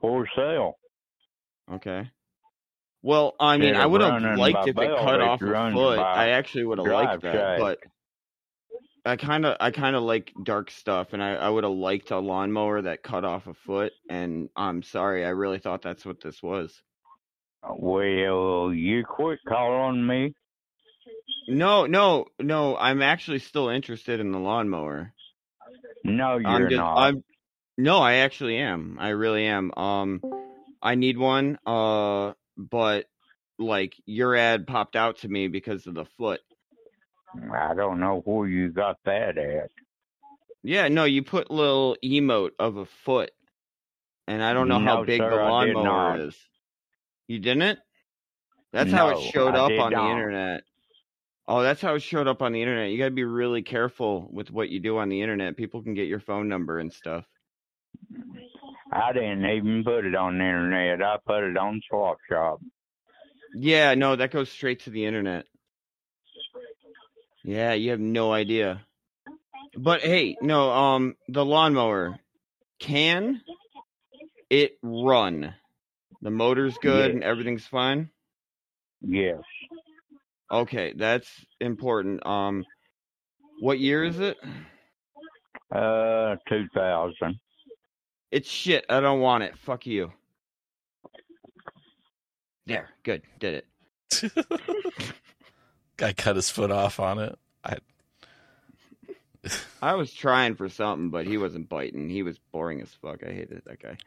for 0.00 0.26
sale. 0.34 0.78
Okay. 1.72 2.10
Well, 3.02 3.34
I 3.40 3.56
mean, 3.56 3.68
Instead 3.68 3.82
I 3.82 3.86
would 3.86 4.00
have 4.02 4.38
liked 4.38 4.68
if 4.68 4.76
it 4.78 4.98
cut 4.98 5.20
off 5.20 5.40
a 5.40 5.72
foot. 5.72 5.98
I 5.98 6.30
actually 6.30 6.64
would 6.64 6.78
have 6.78 6.86
liked 6.86 7.22
that, 7.22 7.58
but 7.58 7.78
I 9.04 9.16
kind 9.16 9.46
of, 9.46 9.56
I 9.60 9.70
kind 9.70 9.96
of 9.96 10.02
like 10.02 10.32
dark 10.42 10.70
stuff, 10.70 11.12
and 11.12 11.22
I, 11.22 11.34
I 11.34 11.48
would 11.48 11.64
have 11.64 11.72
liked 11.72 12.10
a 12.10 12.18
lawnmower 12.18 12.82
that 12.82 13.02
cut 13.02 13.24
off 13.24 13.46
a 13.46 13.54
foot. 13.54 13.92
And 14.08 14.50
I'm 14.56 14.82
sorry, 14.82 15.24
I 15.24 15.30
really 15.30 15.58
thought 15.58 15.82
that's 15.82 16.04
what 16.04 16.20
this 16.20 16.42
was. 16.42 16.80
Well, 17.62 18.72
you 18.72 19.04
quit 19.04 19.40
calling 19.46 20.06
me. 20.06 20.34
No, 21.48 21.86
no, 21.86 22.26
no. 22.38 22.76
I'm 22.76 23.02
actually 23.02 23.40
still 23.40 23.68
interested 23.68 24.20
in 24.20 24.32
the 24.32 24.38
lawnmower. 24.38 25.12
No, 26.04 26.40
I'm 26.44 26.60
you're 26.60 26.70
just, 26.70 26.78
not. 26.78 26.96
I'm 26.96 27.24
no, 27.76 27.98
I 27.98 28.16
actually 28.16 28.58
am. 28.58 28.98
I 29.00 29.10
really 29.10 29.46
am. 29.46 29.72
Um, 29.74 30.20
I 30.82 30.94
need 30.94 31.18
one. 31.18 31.58
Uh, 31.66 32.32
but 32.56 33.06
like 33.58 33.94
your 34.06 34.36
ad 34.36 34.66
popped 34.66 34.96
out 34.96 35.18
to 35.18 35.28
me 35.28 35.48
because 35.48 35.86
of 35.86 35.94
the 35.94 36.06
foot. 36.18 36.40
I 37.52 37.74
don't 37.74 38.00
know 38.00 38.22
where 38.24 38.48
you 38.48 38.70
got 38.70 38.98
that 39.04 39.38
at. 39.38 39.70
Yeah, 40.62 40.88
no, 40.88 41.04
you 41.04 41.22
put 41.22 41.50
little 41.50 41.96
emote 42.04 42.50
of 42.58 42.76
a 42.76 42.86
foot, 43.04 43.30
and 44.26 44.42
I 44.42 44.52
don't 44.52 44.68
know 44.68 44.80
how 44.80 45.04
big 45.04 45.20
sir, 45.20 45.30
the 45.30 45.36
lawnmower 45.36 46.28
is. 46.28 46.36
You 47.28 47.38
didn't? 47.38 47.78
That's 48.72 48.92
how 48.92 49.10
it 49.10 49.32
showed 49.32 49.54
I 49.54 49.58
up 49.58 49.72
on 49.80 49.92
the 49.92 50.10
internet. 50.10 50.62
Oh, 51.48 51.62
that's 51.62 51.80
how 51.80 51.94
it 51.94 52.02
showed 52.02 52.28
up 52.28 52.42
on 52.42 52.52
the 52.52 52.60
internet. 52.60 52.90
You 52.90 52.98
got 52.98 53.06
to 53.06 53.10
be 53.10 53.24
really 53.24 53.62
careful 53.62 54.28
with 54.32 54.50
what 54.52 54.68
you 54.68 54.78
do 54.78 54.98
on 54.98 55.08
the 55.08 55.22
internet. 55.22 55.56
People 55.56 55.82
can 55.82 55.94
get 55.94 56.06
your 56.06 56.20
phone 56.20 56.48
number 56.48 56.78
and 56.78 56.92
stuff. 56.92 57.24
I 58.92 59.12
didn't 59.12 59.44
even 59.46 59.82
put 59.82 60.04
it 60.04 60.14
on 60.14 60.38
the 60.38 60.44
internet. 60.44 61.02
I 61.02 61.16
put 61.26 61.42
it 61.42 61.56
on 61.56 61.80
Swap 61.88 62.18
Shop. 62.28 62.60
Yeah, 63.54 63.94
no, 63.94 64.14
that 64.14 64.30
goes 64.30 64.48
straight 64.50 64.80
to 64.84 64.90
the 64.90 65.06
internet. 65.06 65.46
Yeah, 67.44 67.72
you 67.72 67.90
have 67.90 68.00
no 68.00 68.32
idea. 68.32 68.82
But 69.76 70.00
hey, 70.02 70.36
no, 70.42 70.70
um, 70.70 71.16
the 71.28 71.44
lawnmower 71.44 72.18
can 72.80 73.40
it 74.50 74.78
run? 74.82 75.54
The 76.22 76.30
motor's 76.30 76.76
good 76.78 77.06
Yes. 77.06 77.14
and 77.14 77.24
everything's 77.24 77.66
fine. 77.66 78.10
Yes. 79.00 79.38
Okay, 80.50 80.92
that's 80.96 81.28
important. 81.60 82.26
Um, 82.26 82.66
what 83.60 83.78
year 83.78 84.04
is 84.04 84.18
it? 84.18 84.36
Uh, 85.74 86.36
2000. 86.48 87.38
It's 88.32 88.48
shit. 88.50 88.84
I 88.88 89.00
don't 89.00 89.20
want 89.20 89.44
it. 89.44 89.56
Fuck 89.58 89.86
you. 89.86 90.12
There, 92.66 92.88
good, 93.02 93.22
did 93.38 93.64
it. 93.64 94.32
Guy 96.00 96.14
cut 96.14 96.34
his 96.34 96.48
foot 96.48 96.70
off 96.70 96.98
on 96.98 97.18
it. 97.18 97.38
I 97.62 97.76
I 99.82 99.96
was 99.96 100.10
trying 100.10 100.54
for 100.54 100.70
something, 100.70 101.10
but 101.10 101.26
he 101.26 101.36
wasn't 101.36 101.68
biting. 101.68 102.08
He 102.08 102.22
was 102.22 102.38
boring 102.52 102.80
as 102.80 102.88
fuck. 103.02 103.22
I 103.22 103.30
hated 103.30 103.60
that 103.66 103.82
guy. 103.82 103.98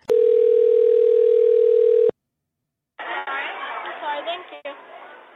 Sorry, 2.99 4.21
thank 4.25 4.65
you. 4.65 4.71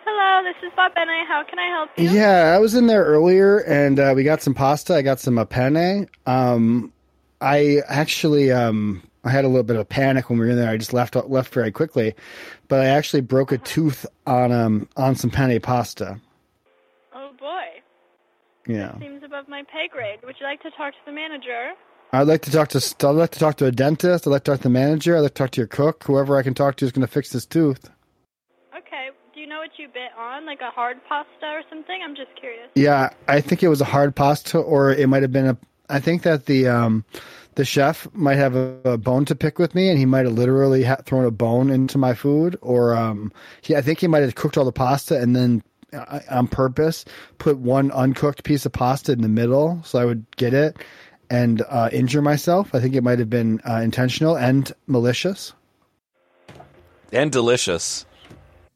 Hello, 0.03 0.51
this 0.51 0.55
is 0.67 0.73
Bob 0.75 0.95
Bennett. 0.95 1.27
How 1.27 1.43
can 1.47 1.59
I 1.59 1.67
help 1.67 1.91
you? 1.95 2.09
Yeah, 2.09 2.55
I 2.55 2.57
was 2.57 2.73
in 2.73 2.87
there 2.87 3.05
earlier, 3.05 3.59
and 3.59 3.99
uh, 3.99 4.13
we 4.15 4.23
got 4.23 4.41
some 4.41 4.55
pasta. 4.55 4.95
I 4.95 5.03
got 5.03 5.19
some 5.19 5.37
uh, 5.37 5.45
penne. 5.45 6.09
Um, 6.25 6.91
I 7.39 7.83
actually 7.87 8.51
um, 8.51 9.03
I 9.23 9.29
had 9.29 9.45
a 9.45 9.47
little 9.47 9.61
bit 9.61 9.75
of 9.75 9.87
panic 9.87 10.31
when 10.31 10.39
we 10.39 10.45
were 10.45 10.51
in 10.53 10.57
there. 10.57 10.71
I 10.71 10.77
just 10.77 10.91
left 10.91 11.15
left 11.15 11.53
very 11.53 11.71
quickly, 11.71 12.15
but 12.67 12.79
I 12.79 12.85
actually 12.85 13.21
broke 13.21 13.51
a 13.51 13.59
tooth 13.59 14.07
on 14.25 14.51
um 14.51 14.89
on 14.97 15.15
some 15.15 15.29
penne 15.29 15.59
pasta. 15.59 16.19
Yeah, 18.67 18.97
seems 18.99 19.23
above 19.23 19.47
my 19.47 19.63
pay 19.63 19.88
grade. 19.91 20.19
Would 20.23 20.36
you 20.39 20.45
like 20.45 20.62
to 20.63 20.71
talk 20.71 20.93
to 20.93 20.99
the 21.06 21.12
manager? 21.12 21.71
I'd 22.13 22.27
like 22.27 22.41
to 22.43 22.51
talk 22.51 22.69
to 22.69 22.95
I'd 23.08 23.12
like 23.12 23.32
to 23.32 23.39
talk 23.39 23.58
to 23.58 23.65
a 23.65 23.71
dentist. 23.71 24.27
I'd 24.27 24.30
like 24.30 24.43
to 24.43 24.51
talk 24.51 24.60
to 24.60 24.63
the 24.63 24.69
manager. 24.69 25.17
I'd 25.17 25.21
like 25.21 25.34
to 25.34 25.43
talk 25.43 25.51
to 25.51 25.62
your 25.62 25.67
cook. 25.67 26.03
Whoever 26.03 26.38
I 26.38 26.43
can 26.43 26.53
talk 26.53 26.77
to 26.77 26.86
is 26.86 26.91
going 26.91 27.06
to 27.06 27.12
fix 27.12 27.32
this 27.32 27.45
tooth. 27.45 27.89
Okay. 28.77 29.10
Do 29.34 29.41
you 29.41 29.47
know 29.47 29.60
what 29.60 29.71
you 29.77 29.88
bit 29.88 30.12
on, 30.17 30.45
like 30.45 30.62
a 30.62 30.71
hard 30.71 30.97
pasta 31.08 31.45
or 31.45 31.62
something? 31.69 31.99
I'm 32.03 32.15
just 32.15 32.30
curious. 32.39 32.69
Yeah, 32.75 33.10
I 33.27 33.41
think 33.41 33.62
it 33.62 33.67
was 33.67 33.82
a 33.82 33.86
hard 33.86 34.15
pasta, 34.15 34.58
or 34.58 34.91
it 34.91 35.08
might 35.08 35.21
have 35.21 35.32
been 35.32 35.47
a. 35.47 35.58
I 35.89 35.99
think 35.99 36.23
that 36.23 36.45
the 36.45 36.67
um, 36.67 37.06
the 37.56 37.65
chef 37.65 38.08
might 38.13 38.36
have 38.36 38.56
a, 38.56 38.80
a 38.84 38.97
bone 38.97 39.25
to 39.25 39.36
pick 39.36 39.60
with 39.60 39.75
me, 39.75 39.89
and 39.89 39.99
he 39.99 40.06
might 40.06 40.25
have 40.25 40.34
literally 40.34 40.84
ha- 40.84 41.01
thrown 41.06 41.25
a 41.25 41.32
bone 41.32 41.69
into 41.69 41.97
my 41.97 42.13
food, 42.13 42.58
or 42.62 42.95
um, 42.95 43.32
he. 43.62 43.75
I 43.75 43.82
think 43.82 43.99
he 43.99 44.08
might 44.08 44.23
have 44.23 44.36
cooked 44.36 44.58
all 44.58 44.65
the 44.65 44.71
pasta 44.71 45.19
and 45.19 45.36
then 45.36 45.62
on 46.30 46.47
purpose 46.47 47.06
put 47.38 47.58
one 47.58 47.91
uncooked 47.91 48.43
piece 48.43 48.65
of 48.65 48.71
pasta 48.71 49.12
in 49.12 49.21
the 49.21 49.30
middle, 49.30 49.82
so 49.84 50.00
I 50.00 50.06
would 50.06 50.26
get 50.36 50.54
it 50.54 50.78
and 51.30 51.62
uh, 51.69 51.89
injure 51.91 52.21
myself. 52.21 52.73
I 52.73 52.80
think 52.80 52.95
it 52.95 53.04
might 53.04 53.19
have 53.19 53.30
been 53.30 53.62
uh, 53.67 53.82
intentional 53.82 54.38
and 54.38 54.71
malicious. 54.88 55.54
and 57.12 57.32
delicious. 57.32 58.06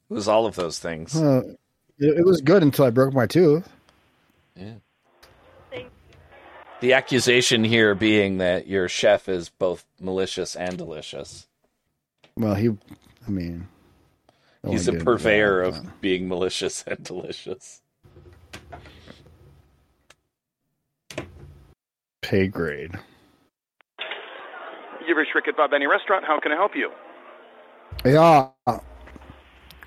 It 0.10 0.14
was 0.14 0.28
all 0.28 0.46
of 0.46 0.56
those 0.56 0.80
things. 0.80 1.16
Uh, 1.16 1.44
it, 2.00 2.20
it 2.20 2.26
was 2.26 2.42
good 2.42 2.64
until 2.64 2.86
I 2.86 2.90
broke 2.90 3.14
my 3.14 3.26
tooth. 3.28 3.70
Yeah. 4.56 4.74
The 6.82 6.94
accusation 6.94 7.64
here 7.64 7.94
being 7.94 8.40
that 8.40 8.66
your 8.68 8.90
chef 8.90 9.30
is 9.30 9.50
both 9.50 9.86
malicious 10.00 10.56
and 10.56 10.78
delicious. 10.80 11.48
Well, 12.36 12.56
he. 12.56 12.70
I 13.28 13.30
mean, 13.30 13.68
no 14.64 14.72
He's 14.72 14.88
a 14.88 14.92
did 14.94 15.04
purveyor 15.04 15.64
that, 15.72 15.80
of 15.80 16.02
being 16.02 16.28
malicious 16.28 16.84
and 16.88 17.04
delicious. 17.04 17.82
pay 22.32 22.48
grade. 22.48 22.92
You've 25.06 25.18
reached 25.18 25.36
Rick 25.36 25.50
at 25.50 25.58
Bob 25.58 25.72
Benny 25.72 25.86
Restaurant. 25.86 26.24
How 26.26 26.40
can 26.40 26.54
I 26.54 26.56
help 26.56 26.72
you? 26.76 26.90
Yeah, 28.06 28.48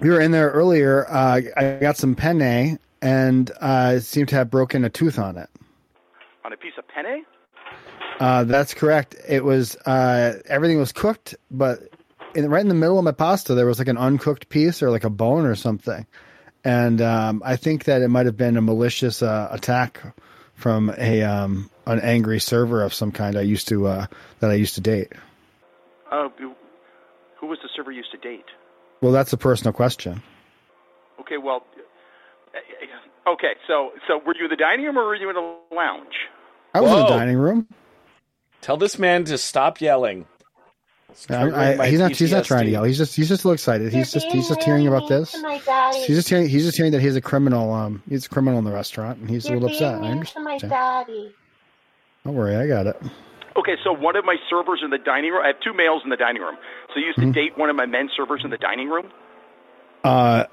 we 0.01 0.11
were 0.11 0.21
in 0.21 0.31
there 0.31 0.51
earlier. 0.51 1.07
Uh, 1.09 1.41
I 1.57 1.79
got 1.81 1.97
some 1.97 2.15
penne, 2.15 2.79
and 3.01 3.51
uh, 3.61 3.95
it 3.97 4.01
seemed 4.03 4.29
to 4.29 4.35
have 4.37 4.51
broken 4.51 4.85
a 4.85 4.91
tooth 4.91 5.19
on 5.19 5.39
it. 5.39 5.49
On 6.45 6.53
a 6.53 6.57
piece 6.57 6.75
of 6.77 6.87
penne? 6.89 7.25
Uh, 8.21 8.45
that's 8.45 8.75
correct. 8.75 9.17
It 9.27 9.43
was 9.43 9.77
uh, 9.87 10.41
everything 10.47 10.79
was 10.79 10.93
cooked, 10.93 11.35
but 11.51 11.81
in, 12.35 12.49
right 12.51 12.61
in 12.61 12.69
the 12.69 12.75
middle 12.75 12.99
of 12.99 13.05
my 13.05 13.13
pasta, 13.13 13.55
there 13.55 13.67
was 13.67 13.79
like 13.79 13.89
an 13.89 13.99
uncooked 13.99 14.49
piece 14.49 14.83
or 14.83 14.91
like 14.91 15.05
a 15.05 15.11
bone 15.11 15.47
or 15.47 15.55
something. 15.55 16.07
And 16.65 17.01
um, 17.03 17.43
I 17.45 17.57
think 17.57 17.85
that 17.85 18.03
it 18.03 18.09
might 18.09 18.27
have 18.27 18.37
been 18.37 18.57
a 18.57 18.63
malicious 18.63 19.23
uh, 19.23 19.49
attack 19.51 20.03
from 20.55 20.93
a 20.97 21.23
um, 21.23 21.71
an 21.87 22.01
angry 22.01 22.41
server 22.41 22.83
of 22.83 22.95
some 22.95 23.13
kind. 23.13 23.37
I 23.37 23.43
used 23.43 23.69
to 23.69 23.87
uh, 23.87 24.07
that 24.41 24.51
I 24.51 24.55
used 24.55 24.75
to 24.77 24.81
date. 24.81 25.13
Uh, 26.11 26.29
who- 26.39 26.55
who 27.41 27.49
was 27.49 27.59
the 27.63 27.69
server 27.77 27.91
you 27.91 27.99
used 27.99 28.11
to 28.13 28.17
date? 28.17 28.47
Well, 29.03 29.13
that's 29.13 29.35
a 29.35 29.37
personal 29.37 29.75
question. 29.75 30.23
Okay, 31.21 31.37
well, 31.37 31.67
uh, 32.55 33.31
okay, 33.33 33.53
so 33.67 33.93
so 34.09 34.19
were 34.25 34.35
you 34.35 34.45
in 34.45 34.51
the 34.51 34.57
dining 34.57 34.87
room 34.87 34.97
or 34.97 35.05
were 35.05 35.15
you 35.15 35.29
in 35.29 35.35
the 35.35 35.57
lounge? 35.75 36.15
I 36.73 36.81
was 36.81 36.91
in 36.91 36.99
the 36.99 37.05
dining 37.09 37.37
room. 37.37 37.69
Tell 38.63 38.79
this 38.79 38.99
man 38.99 39.25
to 39.25 39.37
stop 39.37 39.83
yelling. 39.83 40.27
It's 41.15 41.31
I, 41.31 41.77
I, 41.79 41.89
he's 41.89 42.01
not. 42.01 42.11
He's 42.11 42.33
not 42.33 42.45
trying 42.45 42.65
to 42.67 42.71
yell. 42.73 42.83
He's 42.83 42.99
just. 42.99 43.15
He's 43.15 43.29
just 43.29 43.45
a 43.45 43.49
little 43.49 43.55
excited. 43.55 43.93
He's 43.93 44.13
just. 44.13 44.27
He's 44.33 44.49
just 44.49 44.63
hearing 44.65 44.89
about 44.89 45.09
this. 45.09 45.33
He's 45.33 46.17
just 46.17 46.29
hearing. 46.29 46.49
He's 46.49 46.65
just 46.65 46.77
hearing 46.77 46.91
that 46.93 47.01
he's 47.01 47.15
a 47.15 47.21
criminal. 47.21 47.73
Um, 47.73 48.03
he's 48.09 48.27
a 48.27 48.29
criminal 48.29 48.59
in 48.59 48.65
the 48.65 48.73
restaurant, 48.73 49.21
and 49.21 49.31
he's 49.31 49.47
a 49.47 49.53
little 49.53 49.69
upset. 49.69 50.03
I 50.03 50.09
understand. 50.09 50.71
daddy. 50.71 51.33
Don't 52.25 52.35
worry, 52.35 52.57
I 52.57 52.67
got 52.67 52.87
it. 52.89 53.01
Okay, 53.57 53.77
so 53.85 53.93
one 53.93 54.17
of 54.17 54.25
my 54.25 54.37
servers 54.51 54.81
in 54.83 54.91
the 54.91 54.99
dining 54.99 55.31
room. 55.31 55.43
I 55.45 55.49
have 55.49 55.61
two 55.61 55.73
males 55.73 56.03
in 56.03 56.11
the 56.11 56.17
dining 56.17 56.43
room. 56.43 56.57
So 56.93 56.99
you 56.99 57.07
used 57.07 57.19
to 57.21 57.27
Mhm. 57.27 57.35
date 57.35 57.57
one 57.57 57.71
of 57.71 57.77
my 57.77 57.87
men 57.87 58.11
servers 58.17 58.41
in 58.43 58.51
the 58.51 58.59
dining 58.59 58.89
room. 58.89 59.13
Uh, 60.03 60.45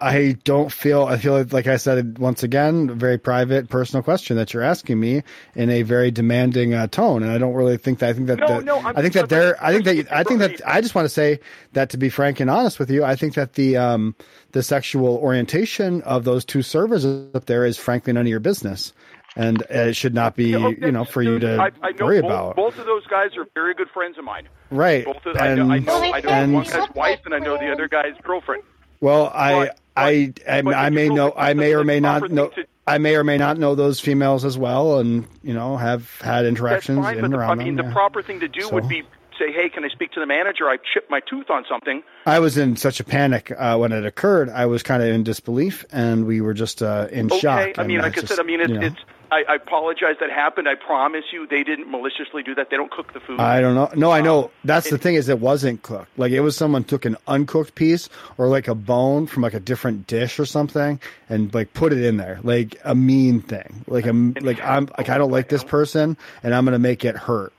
I 0.00 0.36
don't 0.44 0.70
feel. 0.70 1.04
I 1.04 1.16
feel 1.16 1.32
like, 1.32 1.52
like 1.52 1.66
I 1.66 1.76
said 1.78 2.18
once 2.18 2.42
again, 2.42 2.90
a 2.90 2.94
very 2.94 3.16
private, 3.18 3.68
personal 3.70 4.02
question 4.02 4.36
that 4.36 4.52
you're 4.52 4.62
asking 4.62 5.00
me 5.00 5.22
in 5.54 5.70
a 5.70 5.82
very 5.82 6.10
demanding 6.10 6.74
uh, 6.74 6.86
tone, 6.88 7.22
and 7.22 7.32
I 7.32 7.38
don't 7.38 7.54
really 7.54 7.76
think 7.78 8.00
that. 8.00 8.10
I 8.10 8.12
think 8.12 8.26
that. 8.26 8.38
No, 8.38 8.46
that- 8.48 8.64
no, 8.64 8.76
I'm- 8.78 8.94
I 8.96 9.00
think 9.02 9.14
that 9.14 9.28
they're. 9.28 9.56
I 9.64 9.72
think 9.72 9.84
that. 9.86 10.12
I 10.12 10.22
think 10.22 10.40
that. 10.40 10.60
I 10.66 10.80
just 10.80 10.94
want 10.94 11.06
to 11.06 11.08
say 11.08 11.40
that 11.72 11.90
to 11.90 11.96
be 11.96 12.08
frank 12.10 12.40
and 12.40 12.50
honest 12.50 12.78
with 12.78 12.90
you, 12.90 13.04
I 13.04 13.16
think 13.16 13.34
that 13.34 13.54
the 13.54 13.76
um 13.78 14.14
the 14.52 14.62
sexual 14.62 15.16
orientation 15.16 16.02
of 16.02 16.24
those 16.24 16.44
two 16.44 16.62
servers 16.62 17.04
up 17.06 17.46
there 17.46 17.64
is 17.64 17.78
frankly 17.78 18.12
none 18.12 18.22
of 18.26 18.28
your 18.28 18.40
business, 18.40 18.92
and 19.34 19.62
it 19.70 19.96
should 19.96 20.14
not 20.14 20.36
be 20.36 20.50
you 20.50 20.92
know 20.92 21.04
for 21.06 21.22
you 21.22 21.38
to 21.38 21.56
I, 21.56 21.70
I 21.82 21.92
worry 21.98 22.20
both, 22.20 22.30
about. 22.30 22.56
both 22.56 22.78
of 22.78 22.84
those 22.86 23.06
guys 23.06 23.36
are 23.36 23.46
very 23.54 23.72
good 23.74 23.88
friends 23.90 24.18
of 24.18 24.24
mine. 24.24 24.46
Right. 24.70 25.04
Both 25.06 25.24
of, 25.24 25.36
I 25.36 25.54
know, 25.54 25.70
I 25.70 25.76
And- 25.76 25.86
know, 25.86 26.02
I 26.02 26.20
know 26.20 26.28
and- 26.28 26.52
one 26.54 26.64
guy's 26.64 26.90
wife 26.94 27.20
and 27.24 27.34
I 27.34 27.38
know 27.38 27.56
the 27.56 27.72
other 27.72 27.88
guy's 27.88 28.14
girlfriend. 28.22 28.62
Well, 29.00 29.30
I 29.34 29.70
I 29.96 30.32
I, 30.48 30.58
I 30.58 30.90
may 30.90 31.08
know 31.08 31.32
I 31.36 31.54
may 31.54 31.74
or 31.74 31.84
may 31.84 32.00
not 32.00 32.30
know 32.30 32.50
I 32.86 32.98
may 32.98 33.16
or 33.16 33.24
may 33.24 33.38
not 33.38 33.58
know 33.58 33.74
those 33.74 33.98
females 33.98 34.44
as 34.44 34.56
well, 34.56 34.98
and 34.98 35.26
you 35.42 35.54
know 35.54 35.76
have 35.76 36.20
had 36.20 36.44
interactions 36.44 37.00
fine, 37.00 37.18
in 37.18 37.24
and 37.24 37.32
the, 37.34 37.38
I 37.38 37.40
around 37.40 37.58
mean, 37.58 37.76
them. 37.76 37.86
the 37.86 37.90
yeah. 37.90 37.92
proper 37.92 38.22
thing 38.22 38.40
to 38.40 38.48
do 38.48 38.62
So- 38.62 38.74
would 38.74 38.88
be 38.88 39.02
say, 39.38 39.52
"Hey, 39.52 39.68
can 39.68 39.84
I 39.84 39.88
speak 39.88 40.12
to 40.12 40.20
the 40.20 40.26
manager? 40.26 40.64
I 40.68 40.78
chipped 40.94 41.10
my 41.10 41.20
tooth 41.28 41.50
on 41.50 41.64
something." 41.68 42.02
I 42.24 42.38
was 42.38 42.56
in 42.56 42.76
such 42.76 43.00
a 43.00 43.04
panic 43.04 43.52
uh, 43.56 43.76
when 43.76 43.92
it 43.92 44.04
occurred. 44.06 44.48
I 44.50 44.66
was 44.66 44.82
kind 44.82 45.02
of 45.02 45.08
in 45.08 45.24
disbelief, 45.24 45.84
and 45.90 46.26
we 46.26 46.40
were 46.40 46.54
just 46.54 46.82
uh, 46.82 47.08
in 47.10 47.26
okay, 47.26 47.40
shock. 47.40 47.78
I 47.78 47.82
mean, 47.86 47.96
and 47.96 48.04
like 48.04 48.16
I 48.16 48.20
just, 48.20 48.28
said, 48.28 48.40
I 48.40 48.44
mean, 48.44 48.60
it's, 48.60 48.70
you 48.70 48.78
know, 48.78 48.86
it's. 48.86 48.96
I, 49.30 49.44
I 49.48 49.54
apologize 49.56 50.16
that 50.20 50.30
happened. 50.30 50.68
I 50.68 50.74
promise 50.74 51.24
you, 51.32 51.46
they 51.46 51.62
didn't 51.64 51.90
maliciously 51.90 52.42
do 52.42 52.54
that. 52.54 52.70
They 52.70 52.76
don't 52.76 52.90
cook 52.90 53.12
the 53.12 53.20
food. 53.20 53.40
I 53.40 53.60
don't 53.60 53.74
know. 53.74 53.90
No, 53.96 54.10
I 54.10 54.20
Um, 54.20 54.24
know. 54.24 54.50
That's 54.64 54.90
the 54.90 54.98
thing 54.98 55.14
is, 55.14 55.28
it 55.28 55.40
wasn't 55.40 55.82
cooked. 55.82 56.16
Like 56.18 56.32
it 56.32 56.40
was 56.40 56.56
someone 56.56 56.84
took 56.84 57.04
an 57.04 57.16
uncooked 57.26 57.74
piece 57.74 58.08
or 58.38 58.48
like 58.48 58.68
a 58.68 58.74
bone 58.74 59.26
from 59.26 59.42
like 59.42 59.54
a 59.54 59.60
different 59.60 60.06
dish 60.06 60.38
or 60.38 60.46
something, 60.46 61.00
and 61.28 61.52
like 61.54 61.72
put 61.74 61.92
it 61.92 62.02
in 62.04 62.16
there, 62.16 62.38
like 62.42 62.76
a 62.84 62.94
mean 62.94 63.40
thing. 63.40 63.84
Like 63.86 64.06
I'm 64.06 64.34
like 64.40 64.62
I'm 64.64 64.88
like 64.98 65.08
I 65.08 65.18
don't 65.18 65.30
like 65.30 65.48
this 65.48 65.64
person, 65.64 66.16
and 66.42 66.54
I'm 66.54 66.64
gonna 66.64 66.78
make 66.78 67.04
it 67.04 67.16
hurt. 67.16 67.52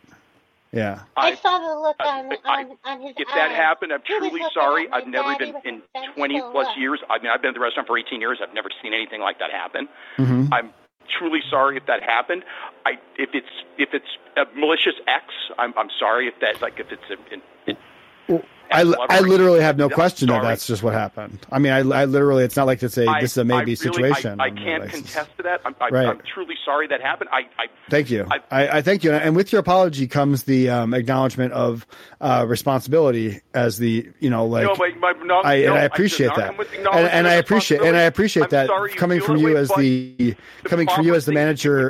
Yeah. 0.73 0.99
I, 1.15 1.34
saw 1.36 1.58
the 1.60 1.80
look 1.82 1.95
on, 2.01 2.25
on, 2.45 2.77
on 2.84 3.01
his 3.01 3.13
if 3.17 3.27
that 3.30 3.51
happened, 3.51 3.93
I'm 3.93 4.01
truly 4.06 4.41
sorry. 4.53 4.88
I've 4.91 5.08
never 5.08 5.30
Daddy, 5.34 5.53
been 5.63 5.82
in 5.95 6.12
20 6.13 6.41
plus 6.51 6.67
look. 6.67 6.77
years. 6.77 6.99
I 7.10 7.19
mean, 7.19 7.32
I've 7.32 7.41
been 7.41 7.49
at 7.49 7.53
the 7.53 7.62
restaurant 7.62 7.88
for 7.88 7.97
18 7.97 8.19
years. 8.19 8.39
I've 8.43 8.53
never 8.53 8.69
seen 8.84 8.93
anything 8.93 9.21
like 9.21 9.39
that 9.39 9.49
happen. 9.49 9.88
Mhm. 10.17 10.49
I'm 10.51 10.73
truly 11.17 11.39
sorry 11.50 11.78
if 11.78 11.86
that 11.88 12.04
happened. 12.04 12.43
I 12.86 12.91
if 13.17 13.30
it's 13.34 13.54
if 13.78 13.89
it's 13.93 14.17
a 14.36 14.46
malicious 14.58 14.96
X, 15.08 15.26
I'm 15.58 15.74
I'm 15.78 15.89
sorry 16.00 16.28
if 16.28 16.36
that 16.41 16.62
like 16.62 16.80
if 16.80 16.88
it's 16.91 17.04
a, 17.10 17.34
in, 17.34 18.41
I, 18.71 18.82
I 19.10 19.19
literally 19.21 19.62
have 19.62 19.77
no 19.77 19.89
question 19.89 20.30
that 20.30 20.41
that's 20.41 20.67
just 20.67 20.84
what 20.84 20.93
happened. 20.93 21.39
I 21.51 21.60
mean, 21.60 21.71
I, 21.71 21.80
I 21.80 22.06
literally, 22.06 22.43
it's 22.43 22.56
not 22.56 22.67
like 22.67 22.82
it's 22.84 22.97
a 22.97 23.08
I- 23.08 23.21
this 23.21 23.32
is 23.32 23.38
a 23.38 23.43
maybe 23.43 23.56
I 23.56 23.60
really- 23.62 23.75
situation. 23.75 24.39
I, 24.39 24.45
I 24.45 24.49
can't 24.51 24.89
contest 24.89 25.30
to 25.38 25.43
that. 25.43 25.62
I'm, 25.65 25.75
I, 25.82 25.89
Right. 25.89 26.08
I'm 26.08 26.21
truly 26.34 26.56
sorry 26.65 26.88
that 26.88 27.01
happened. 27.01 27.30
I, 27.32 27.41
I 27.62 27.67
Thank 27.89 28.10
you. 28.10 28.27
I, 28.30 28.67
I 28.77 28.82
thank 28.82 29.03
you. 29.03 29.13
And 29.13 29.36
with 29.36 29.51
your 29.53 29.60
apology 29.62 30.08
comes 30.08 30.43
the 30.43 30.69
um, 30.69 30.93
acknowledgement 30.93 31.53
of 31.53 31.88
uh, 32.19 32.45
responsibility 32.47 33.39
as 33.53 33.77
the, 33.77 34.10
you 34.19 34.30
know, 34.30 34.45
like 34.45 34.65
no, 34.65 34.75
my, 34.75 34.89
my, 34.99 35.13
no, 35.23 35.41
I, 35.41 35.62
no, 35.62 35.67
and 35.67 35.73
I 35.75 35.84
appreciate 35.84 36.36
that, 36.36 36.60
and, 36.60 36.88
and 36.88 37.27
I 37.27 37.36
appreciate 37.36 37.82
and 37.82 37.95
I 37.95 38.01
appreciate 38.01 38.49
that 38.49 38.69
coming 38.97 39.21
from 39.21 39.38
you 39.38 39.56
as 39.56 39.69
the 39.69 40.36
coming 40.65 40.88
from 40.88 41.06
you 41.06 41.15
as 41.15 41.25
the 41.25 41.32
manager, 41.32 41.89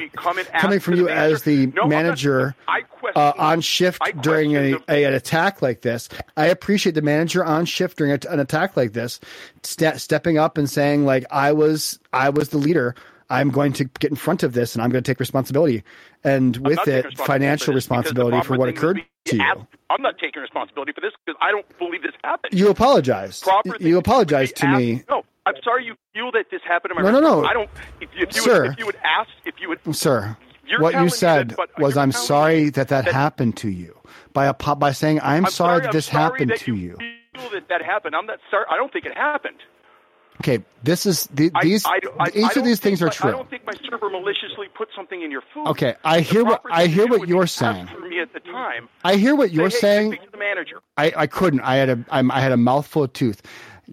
coming 0.59 0.79
from 0.79 0.95
you 0.95 1.09
as 1.09 1.41
the 1.43 1.67
manager. 1.67 1.75
No, 1.75 1.81
I'm 1.83 1.89
not- 1.89 1.95
manager 2.03 2.55
I 2.67 2.81
question- 2.81 3.21
uh, 3.21 3.33
on 3.37 3.61
shift 3.61 4.01
during 4.21 4.53
a, 4.55 4.75
a, 4.89 5.03
an 5.05 5.13
attack 5.13 5.61
like 5.61 5.81
this. 5.81 6.09
I 6.35 6.47
appreciate 6.47 6.66
the 6.75 7.01
manager 7.01 7.43
on 7.43 7.65
shift 7.65 7.97
during 7.97 8.11
a, 8.11 8.19
an 8.29 8.39
attack 8.39 8.75
like 8.75 8.93
this, 8.93 9.19
ste- 9.63 9.97
stepping 9.97 10.37
up 10.37 10.57
and 10.57 10.69
saying 10.69 11.05
like 11.05 11.25
I 11.31 11.51
was 11.51 11.99
I 12.13 12.29
was 12.29 12.49
the 12.49 12.57
leader. 12.57 12.95
I'm 13.29 13.49
going 13.49 13.73
to 13.73 13.85
get 13.85 14.09
in 14.09 14.15
front 14.15 14.43
of 14.43 14.53
this 14.53 14.73
and 14.73 14.81
I'm 14.81 14.89
going 14.89 15.03
to 15.03 15.11
take 15.11 15.19
responsibility, 15.19 15.83
and 16.23 16.55
with 16.57 16.87
it, 16.87 17.17
financial 17.17 17.73
for 17.73 17.73
this 17.73 17.85
because 17.85 18.03
the 18.05 18.13
responsibility 18.13 18.41
for 18.41 18.57
what 18.57 18.69
occurred 18.69 19.01
to 19.25 19.35
you. 19.35 19.67
I'm 19.89 20.01
not 20.01 20.17
taking 20.17 20.41
responsibility 20.41 20.93
for 20.93 21.01
this 21.01 21.11
because 21.25 21.37
I 21.41 21.51
don't 21.51 21.65
believe 21.77 22.03
this 22.03 22.13
happened. 22.23 22.53
You 22.53 22.69
apologized. 22.69 23.43
Proper 23.43 23.75
You 23.79 23.97
apologized 23.97 24.55
to 24.57 24.67
me, 24.67 25.03
No, 25.09 25.23
I'm 25.45 25.55
sorry 25.63 25.85
you 25.85 25.95
feel 26.13 26.31
that 26.33 26.45
this 26.51 26.61
happened 26.67 26.91
in 26.91 27.03
my 27.03 27.09
No, 27.09 27.19
no, 27.19 27.41
no. 27.41 27.45
I 27.45 27.53
don't. 27.53 27.69
If, 28.01 28.09
if 28.15 28.35
you 28.35 28.41
Sir. 28.41 28.63
would, 28.63 28.71
if 28.71 28.79
you 28.79 28.85
would 28.85 28.99
ask, 29.03 29.29
if 29.45 29.55
you 29.59 29.69
would, 29.69 29.95
sir. 29.95 30.37
What 30.79 30.95
you 30.95 31.07
said 31.09 31.51
that, 31.51 31.69
was, 31.77 31.95
"I'm 31.95 32.11
sorry 32.11 32.69
that 32.71 32.89
that 32.89 33.05
happened 33.05 33.55
to 33.57 33.69
you." 33.69 33.96
By 34.33 34.45
a 34.45 34.53
by 34.53 34.91
saying, 34.91 35.19
"I'm, 35.21 35.45
I'm 35.45 35.51
sorry, 35.51 35.81
that 35.81 35.91
this 35.91 36.05
sorry 36.07 36.23
happened 36.23 36.51
that 36.51 36.59
to 36.61 36.75
you." 36.75 36.97
feel 37.37 37.49
that 37.51 37.69
that 37.69 37.81
happened. 37.81 38.15
I'm 38.15 38.25
not 38.25 38.39
sorry. 38.49 38.65
I 38.69 38.77
don't 38.77 38.91
think 38.91 39.05
it 39.05 39.15
happened. 39.15 39.57
Okay, 40.41 40.63
this 40.83 41.07
is 41.07 41.27
the, 41.33 41.51
these. 41.63 41.83
I, 41.85 41.99
I, 42.19 42.25
I, 42.25 42.31
each 42.35 42.55
of 42.57 42.63
these 42.63 42.79
things 42.79 42.99
think 42.99 43.01
are 43.01 43.05
my- 43.05 43.29
I 43.29 43.31
true. 43.31 43.31
don't 43.31 43.49
think 43.49 43.65
my 43.65 43.73
server 43.89 44.09
maliciously 44.09 44.67
put 44.75 44.89
something 44.95 45.23
in 45.23 45.31
your 45.31 45.41
food. 45.53 45.67
Okay, 45.67 45.95
I 46.03 46.19
hear 46.19 46.45
what 46.45 46.61
I 46.71 46.85
hear 46.85 47.07
what 47.07 47.27
you're 47.27 47.47
saying. 47.47 47.87
For 47.87 48.01
me 48.01 48.19
at 48.19 48.33
the 48.33 48.39
time, 48.41 48.87
I 49.03 49.15
hear 49.15 49.35
what 49.35 49.49
say, 49.49 49.55
you're 49.55 49.69
hey, 49.69 49.75
saying. 49.75 50.17
The 50.31 50.37
manager. 50.37 50.81
I, 50.95 51.11
I 51.15 51.27
couldn't. 51.27 51.61
I 51.61 51.75
had 51.77 51.89
a 51.89 52.05
I'm, 52.11 52.29
I 52.31 52.41
had 52.41 52.51
a 52.51 52.57
mouthful 52.57 53.03
of 53.03 53.13
tooth. 53.13 53.41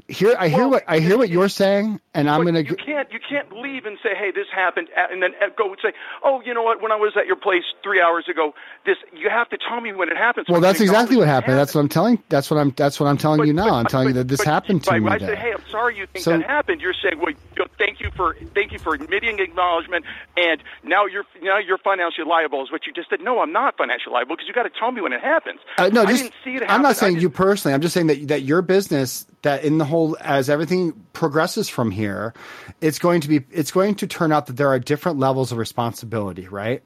Here 0.09 0.35
I 0.37 0.49
hear 0.49 0.67
what 0.67 0.83
I 0.89 0.99
hear 0.99 1.17
what 1.17 1.29
you're 1.29 1.49
saying, 1.49 2.01
and 2.15 2.29
I'm 2.29 2.45
gonna. 2.45 2.61
You 2.61 2.75
can't 2.75 3.13
you 3.13 3.21
can't 3.21 3.53
leave 3.53 3.87
and 3.87 3.97
say, 4.03 4.11
"Hey, 4.17 4.33
this 4.35 4.49
happened," 4.53 4.89
and 4.97 5.23
then 5.23 5.35
uh, 5.41 5.51
go 5.57 5.69
and 5.69 5.79
say, 5.81 5.93
"Oh, 6.25 6.43
you 6.45 6.53
know 6.53 6.65
what? 6.65 6.83
When 6.83 6.91
I 6.91 6.97
was 6.97 7.13
at 7.17 7.27
your 7.27 7.37
place 7.37 7.63
three 7.85 8.01
hours 8.01 8.29
ago, 8.29 8.55
this 8.85 8.97
you 9.13 9.31
have 9.31 9.49
to 9.51 9.57
tell 9.57 9.81
me 9.81 9.93
when 9.93 10.09
it 10.09 10.17
happens." 10.17 10.49
Well, 10.49 10.61
that's 10.61 10.81
exactly 10.81 11.17
what 11.17 11.23
acknowledge 11.23 11.45
happened. 11.45 11.59
That's 11.59 11.75
what 11.77 11.81
I'm 11.83 11.89
telling. 11.89 12.23
That's 12.29 12.51
what 12.51 12.59
I'm. 12.59 12.71
That's 12.71 12.99
what 12.99 13.07
I'm 13.07 13.17
telling 13.17 13.47
you 13.47 13.53
now. 13.53 13.75
I'm 13.75 13.87
telling 13.87 14.09
you 14.09 14.15
that 14.15 14.27
this 14.27 14.43
happened 14.43 14.83
to 14.83 14.99
me. 14.99 15.09
I 15.09 15.19
say, 15.19 15.37
"Hey, 15.37 15.53
I'm 15.53 15.63
sorry 15.71 15.97
you 15.97 16.07
think 16.07 16.25
So- 16.25 16.39
that 16.39 16.43
happened," 16.43 16.81
you're 16.81 16.95
saying, 17.01 17.21
"Well, 17.21 17.35
thank 17.79 18.01
you 18.01 18.11
for 18.17 18.37
thank 18.53 18.73
you 18.73 18.81
for 18.81 18.95
admitting 18.95 19.39
acknowledgement, 19.39 20.07
and 20.37 20.61
now 20.83 21.07
you're 21.07 21.25
now 21.41 21.59
you're 21.59 21.79
financially 21.79 22.27
liable." 22.27 22.65
Is 22.65 22.73
what 22.73 22.85
you 22.85 22.93
just 22.93 23.11
said? 23.11 23.21
No, 23.21 23.39
I'm 23.39 23.53
not 23.53 23.77
financially 23.77 24.13
liable 24.13 24.35
because 24.35 24.49
you 24.49 24.55
got 24.55 24.65
to 24.65 24.71
tell 24.77 24.91
me 24.91 25.03
when 25.03 25.13
it 25.13 25.21
happens. 25.21 25.61
Uh, 25.79 25.89
no, 25.93 26.03
I 26.03 26.07
didn't 26.07 26.33
see 26.43 26.57
it. 26.57 26.63
Happen. 26.63 26.69
I'm 26.75 26.83
not 26.83 26.97
saying 26.97 27.21
you 27.21 27.31
personally. 27.31 27.75
I'm 27.75 27.81
just 27.81 27.95
saying 27.95 28.09
that 28.09 28.27
that 28.27 28.43
your 28.43 28.61
business, 28.61 29.25
that 29.43 29.63
in 29.63 29.79
the 29.79 29.84
whole, 29.85 30.17
as 30.21 30.49
everything 30.49 30.93
progresses 31.13 31.69
from 31.69 31.91
here, 31.91 32.35
it's 32.81 32.99
going 32.99 33.21
to 33.21 33.29
be, 33.29 33.45
it's 33.51 33.71
going 33.71 33.95
to 33.97 34.07
turn 34.07 34.33
out 34.33 34.47
that 34.47 34.57
there 34.57 34.69
are 34.69 34.79
different 34.79 35.19
levels 35.19 35.53
of 35.53 35.59
responsibility, 35.59 36.49
right? 36.49 36.83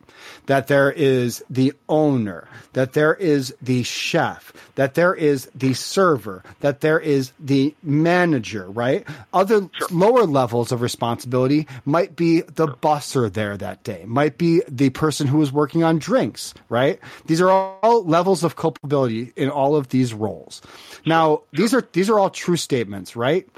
That 0.47 0.69
there 0.69 0.91
is 0.91 1.43
the 1.51 1.73
owner, 1.89 2.49
that 2.73 2.93
there 2.93 3.15
is 3.15 3.55
the 3.63 3.83
chef, 3.83 4.53
that 4.75 4.95
there 4.95 5.15
is 5.15 5.51
the 5.55 5.75
server, 5.75 6.43
that 6.61 6.81
there 6.81 7.01
is 7.01 7.33
the 7.39 7.75
manager, 7.83 8.69
right? 8.71 9.07
Other 9.33 9.69
lower 9.91 10.25
levels 10.25 10.73
of 10.73 10.83
responsibility 10.83 11.67
might 11.85 12.17
be 12.17 12.43
the 12.43 12.69
busser 12.69 13.33
there 13.33 13.57
that 13.57 13.83
day, 13.85 14.05
might 14.07 14.39
be 14.39 14.63
the 14.69 14.91
person 14.91 15.27
who 15.27 15.41
is 15.43 15.53
working 15.53 15.83
on 15.83 15.99
drinks, 15.99 16.55
right? 16.69 16.99
These 17.27 17.41
are 17.41 17.51
all 17.51 18.05
levels 18.05 18.45
of 18.45 18.57
culpability 18.57 19.33
in 19.37 19.49
all 19.51 19.77
of 19.77 19.89
these 19.89 20.15
roles. 20.15 20.63
Now, 21.07 21.43
these 21.53 21.75
are 21.75 21.87
these 21.93 22.11
are 22.11 22.19
all 22.19 22.31
true 22.31 22.57
statements, 22.57 22.88
right? 23.17 23.49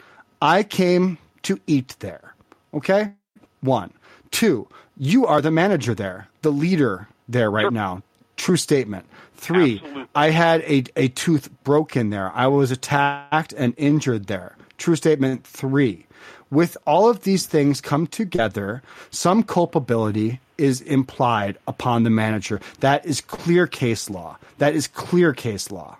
I 0.42 0.62
came 0.62 1.18
to 1.42 1.58
eat 1.66 1.96
there. 2.00 2.34
Okay? 2.74 3.12
One. 3.60 3.92
Two, 4.30 4.68
you 4.96 5.26
are 5.26 5.40
the 5.40 5.50
manager 5.50 5.94
there, 5.94 6.28
the 6.42 6.52
leader 6.52 7.08
there 7.28 7.50
right 7.50 7.72
now. 7.72 8.02
True 8.36 8.56
statement. 8.56 9.06
Three, 9.34 9.82
I 10.14 10.30
had 10.30 10.60
a, 10.62 10.84
a 10.96 11.08
tooth 11.08 11.50
broken 11.64 12.10
there. 12.10 12.30
I 12.34 12.46
was 12.46 12.70
attacked 12.70 13.52
and 13.54 13.74
injured 13.76 14.26
there. 14.26 14.56
True 14.78 14.96
statement. 14.96 15.44
Three, 15.44 16.06
with 16.50 16.76
all 16.86 17.08
of 17.08 17.22
these 17.22 17.46
things 17.46 17.80
come 17.80 18.06
together, 18.06 18.82
some 19.10 19.42
culpability 19.42 20.40
is 20.58 20.80
implied 20.82 21.56
upon 21.66 22.02
the 22.02 22.10
manager. 22.10 22.60
That 22.80 23.06
is 23.06 23.20
clear 23.20 23.66
case 23.66 24.10
law. 24.10 24.38
That 24.58 24.74
is 24.74 24.86
clear 24.86 25.32
case 25.32 25.70
law. 25.70 25.96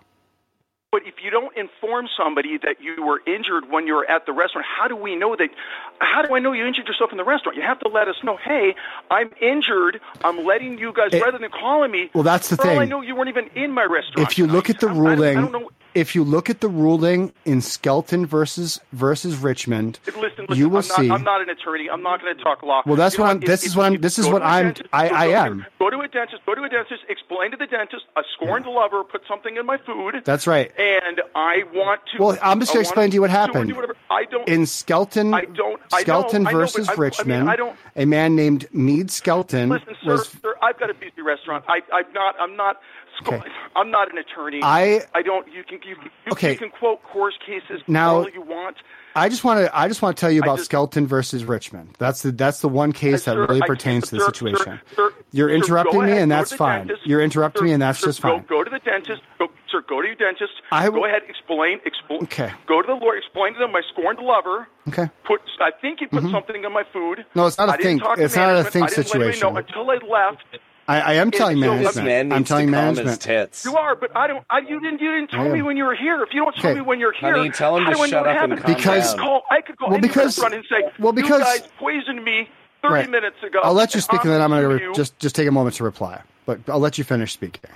But 0.93 1.07
if 1.07 1.15
you 1.23 1.31
don't 1.31 1.57
inform 1.91 2.09
somebody 2.17 2.57
that 2.59 2.77
you 2.81 3.05
were 3.05 3.21
injured 3.27 3.69
when 3.71 3.87
you 3.87 3.95
were 3.95 4.09
at 4.09 4.25
the 4.27 4.33
restaurant, 4.33 4.67
how 4.79 4.87
do 4.87 4.95
we 4.97 5.17
know 5.17 5.35
that? 5.37 5.51
How 6.01 6.23
do 6.23 6.35
I 6.35 6.39
know 6.39 6.53
you 6.53 6.65
injured 6.65 6.87
yourself 6.87 7.11
in 7.11 7.19
the 7.19 7.25
restaurant? 7.25 7.57
You 7.57 7.63
have 7.65 7.81
to 7.81 7.89
let 7.89 8.07
us 8.09 8.15
know. 8.23 8.37
Hey, 8.37 8.75
I'm 9.11 9.31
injured. 9.41 10.01
I'm 10.23 10.45
letting 10.45 10.79
you 10.79 10.93
guys 10.93 11.13
It- 11.13 11.23
rather 11.23 11.39
than 11.39 11.51
calling 11.51 11.91
me. 11.91 12.11
Well, 12.15 12.23
that's 12.23 12.49
the 12.49 12.61
all 12.63 12.79
I 12.79 12.85
know, 12.85 13.01
you 13.03 13.15
weren't 13.17 13.29
even 13.29 13.49
in 13.55 13.73
my 13.73 13.85
restaurant. 13.85 14.31
If 14.31 14.39
you 14.39 14.47
look 14.47 14.71
at 14.71 14.79
the 14.81 14.89
I 14.89 14.95
don't- 14.95 15.07
I 15.07 15.11
ruling, 15.11 15.35
don't 15.41 15.53
know. 15.53 15.71
if 15.95 16.15
you 16.15 16.23
look 16.25 16.49
at 16.49 16.61
the 16.61 16.69
ruling 16.69 17.33
in 17.45 17.61
Skelton 17.61 18.25
versus 18.25 18.81
versus 18.93 19.37
Richmond, 19.37 19.99
Listen, 20.07 20.21
listen, 20.23 20.47
you 20.57 20.69
will 20.69 20.79
I'm 20.79 20.89
not, 20.89 21.01
see. 21.01 21.11
I'm 21.11 21.25
not 21.25 21.41
an 21.43 21.51
attorney. 21.51 21.91
I'm 21.91 22.03
not 22.03 22.21
going 22.23 22.37
to 22.37 22.43
talk 22.43 22.63
law. 22.63 22.83
Well, 22.87 22.97
that's 22.97 23.17
You 23.19 23.25
know 23.25 23.29
what 23.29 23.31
I'm. 23.33 23.41
This 23.41 23.63
if- 23.63 23.71
is 23.71 23.77
what 23.77 23.87
I'm. 23.87 24.01
This 24.01 24.19
is 24.19 24.29
what 24.29 24.43
I'm. 24.43 24.67
dentist- 24.67 24.89
I, 24.93 25.09
go- 25.09 25.15
I 25.17 25.27
go- 25.27 25.35
am. 25.35 25.67
Go 25.79 25.91
to 25.91 25.99
a 26.01 26.09
dentist. 26.09 26.43
Go 26.47 26.55
to 26.55 26.63
a 26.63 26.69
dentist. 26.69 27.03
Explain 27.09 27.51
to 27.51 27.57
the 27.57 27.67
dentist. 27.67 28.05
A 28.17 28.23
scorned 28.35 28.67
lover 28.67 29.03
put 29.05 29.23
something 29.29 29.57
in 29.57 29.67
my 29.67 29.77
food. 29.79 30.23
That's 30.25 30.47
right. 30.47 30.71
And 30.79 31.21
I 31.35 31.65
want 31.81 32.01
to. 32.13 32.23
Well, 32.23 32.39
I'm 32.43 32.61
just 32.61 32.73
gonna 32.73 32.81
explain 32.83 33.11
to 33.11 33.15
you 33.15 33.21
what 33.21 33.31
happened. 33.31 33.75
I 34.11 34.25
don't. 34.25 34.49
In 34.49 34.67
Skelton, 34.67 35.35
I 35.35 35.45
don't. 35.47 35.81
I 35.93 36.03
Skelton 36.03 36.43
know, 36.45 36.51
versus 36.51 36.89
I- 36.89 36.93
mean, 36.93 37.01
Richmond, 37.01 37.51
I 37.51 37.57
don't- 37.57 37.77
a 37.97 38.05
man 38.05 38.37
named 38.37 38.67
Mead 38.73 39.11
Skelton 39.11 39.69
Listen, 39.71 39.95
sir, 40.05 40.13
was. 40.13 40.29
sir, 40.43 40.55
I've 40.63 40.79
got 40.79 40.91
a 40.91 40.95
busy 40.95 41.23
restaurant. 41.23 41.65
I, 41.69 41.81
I'm 41.93 42.13
not. 42.13 42.35
I'm 42.41 42.57
not. 42.57 42.81
Okay. 43.27 43.41
I'm 43.77 43.91
not 43.91 44.11
an 44.11 44.19
attorney. 44.19 44.61
I- 44.63 45.03
I 45.15 45.23
don't. 45.23 45.47
You 45.53 45.63
can. 45.65 45.81
You, 45.87 45.95
can- 45.97 46.05
you, 46.27 46.33
Okay. 46.33 46.53
you 46.53 46.59
can 46.59 46.71
quote 46.71 47.03
course 47.03 47.35
cases 47.45 47.83
Now- 47.87 48.17
all 48.17 48.29
you 48.31 48.41
want. 48.43 48.77
I 49.17 49.29
just 49.29 49.43
want 49.43 49.59
to. 49.67 49.77
I 49.77 49.89
just 49.89 50.03
want 50.03 50.17
to 50.17 50.21
tell 50.21 50.31
you 50.31 50.41
about 50.41 50.59
just- 50.59 50.67
Skelton 50.67 51.05
versus 51.07 51.45
Richmond. 51.45 51.97
That's 51.99 52.23
the. 52.23 52.31
That's 52.33 52.61
the 52.61 52.69
one 52.69 52.93
case 52.93 53.25
that 53.25 53.33
Sir, 53.35 53.47
really 53.47 53.61
I- 53.63 53.67
pertains 53.67 54.09
to 54.11 54.17
the 54.17 54.25
situation. 54.25 54.81
sir, 54.95 54.97
sir, 54.97 55.13
You're 55.33 55.49
interrupting 55.51 55.99
go 56.01 56.07
me, 56.07 56.11
ahead, 56.13 56.23
and 56.23 56.31
that's 56.33 56.53
fine. 56.53 56.87
dentist. 56.87 57.07
You're 57.07 57.21
interrupting 57.21 57.61
Sir, 57.61 57.65
me, 57.67 57.73
and 57.73 57.83
that's 57.83 57.99
sir, 57.99 58.07
just 58.07 58.21
fine. 58.21 58.45
Go 58.49 58.63
to 58.63 58.71
the 58.71 58.79
dentist. 58.79 59.23
Go, 59.39 59.49
sir, 59.71 59.83
go 59.89 60.01
to 60.01 60.07
your 60.07 60.15
dentist. 60.17 60.53
I 60.71 60.89
go 60.91 61.05
ahead. 61.07 61.23
Explain. 61.29 61.81
Explain. 61.85 62.23
Okay. 62.23 62.53
Go 62.67 62.83
to 62.83 62.87
the 62.87 62.95
lawyer. 62.95 63.17
Explain 63.17 63.55
to 63.55 63.59
them 63.59 63.73
my 63.73 63.83
scorned 63.93 64.21
lover. 64.21 64.69
Okay. 64.89 65.11
Put. 65.25 65.41
I 65.61 65.73
think 65.73 66.01
you 66.01 66.07
put 66.09 66.23
Mhm. 66.23 66.31
something 66.31 66.63
in 66.63 66.73
my 66.73 66.85
food. 66.93 67.25
No, 67.35 67.47
it's 67.49 67.59
not 67.59 67.69
a 67.69 67.73
I 67.73 67.77
didn't 67.79 67.87
think- 67.99 68.03
talk 68.03 68.17
to 68.17 68.23
it's 68.25 68.37
not 68.37 68.55
a 68.57 68.63
thing 68.65 68.73
think 68.73 68.85
I 68.85 68.89
didn't 68.89 68.99
let 68.99 69.07
situation. 69.35 69.57
until 69.57 69.91
I 69.91 69.97
left. 70.09 70.45
I, 70.91 71.01
I 71.01 71.13
am 71.15 71.29
And 71.29 71.33
telling 71.33 71.61
management. 71.61 71.95
This 71.95 71.97
man 72.05 72.33
I'm 72.33 72.43
telling 72.43 72.67
to 72.67 72.73
calm 72.73 72.89
his 72.89 72.97
management. 72.99 73.21
tits. 73.23 73.65
You 73.65 73.77
are, 73.77 73.95
but 73.95 74.11
I 74.17 74.27
don't. 74.27 74.45
I, 74.51 74.59
you 74.59 74.81
didn't. 74.81 75.01
You 75.01 75.13
didn't 75.15 75.31
tell 75.31 75.43
I 75.43 75.49
me 75.49 75.63
when 75.63 75.77
you 75.77 75.85
were 75.85 75.95
here. 75.95 76.21
If 76.23 76.35
you 76.35 76.43
don't 76.43 76.57
tell 76.57 76.71
Okay. 76.73 76.81
me 76.81 76.85
when 76.85 76.99
you're 76.99 77.13
here, 77.13 77.37
Honey, 77.37 77.51
tell 77.51 77.77
him 77.77 77.85
to 77.85 77.91
I 77.91 77.93
know 77.93 78.07
shut 78.07 78.25
what 78.27 78.37
up 78.37 78.51
and 78.51 78.61
calm 78.61 78.75
Because- 78.75 79.15
I 79.15 79.17
could 79.17 79.21
call. 79.21 79.43
I 79.51 79.61
could 79.61 79.79
call 79.79 79.89
well, 79.91 79.99
any 79.99 80.09
because- 80.09 80.25
restaurant 80.39 80.55
and 80.55 80.65
say, 80.69 80.91
well, 80.99 81.13
because- 81.13 81.39
you 81.39 81.45
guys 81.61 81.69
poisoned 81.79 82.25
me 82.25 82.49
30 82.83 82.95
Right. 82.95 83.09
minutes 83.11 83.37
ago. 83.47 83.61
I'll 83.63 83.73
let 83.75 83.95
you 83.95 84.01
speak, 84.01 84.23
and 84.25 84.33
then 84.33 84.41
I'm 84.43 84.53
I'm 84.53 84.63
going 84.63 84.81
you. 84.81 84.89
to 84.89 84.95
just 84.95 85.17
just 85.21 85.37
take 85.37 85.47
a 85.47 85.53
moment 85.53 85.77
to 85.77 85.85
reply. 85.85 86.23
But 86.47 86.59
I'll 86.69 86.81
let 86.81 86.99
you 86.99 87.05
finish 87.05 87.33
speaking. 87.33 87.71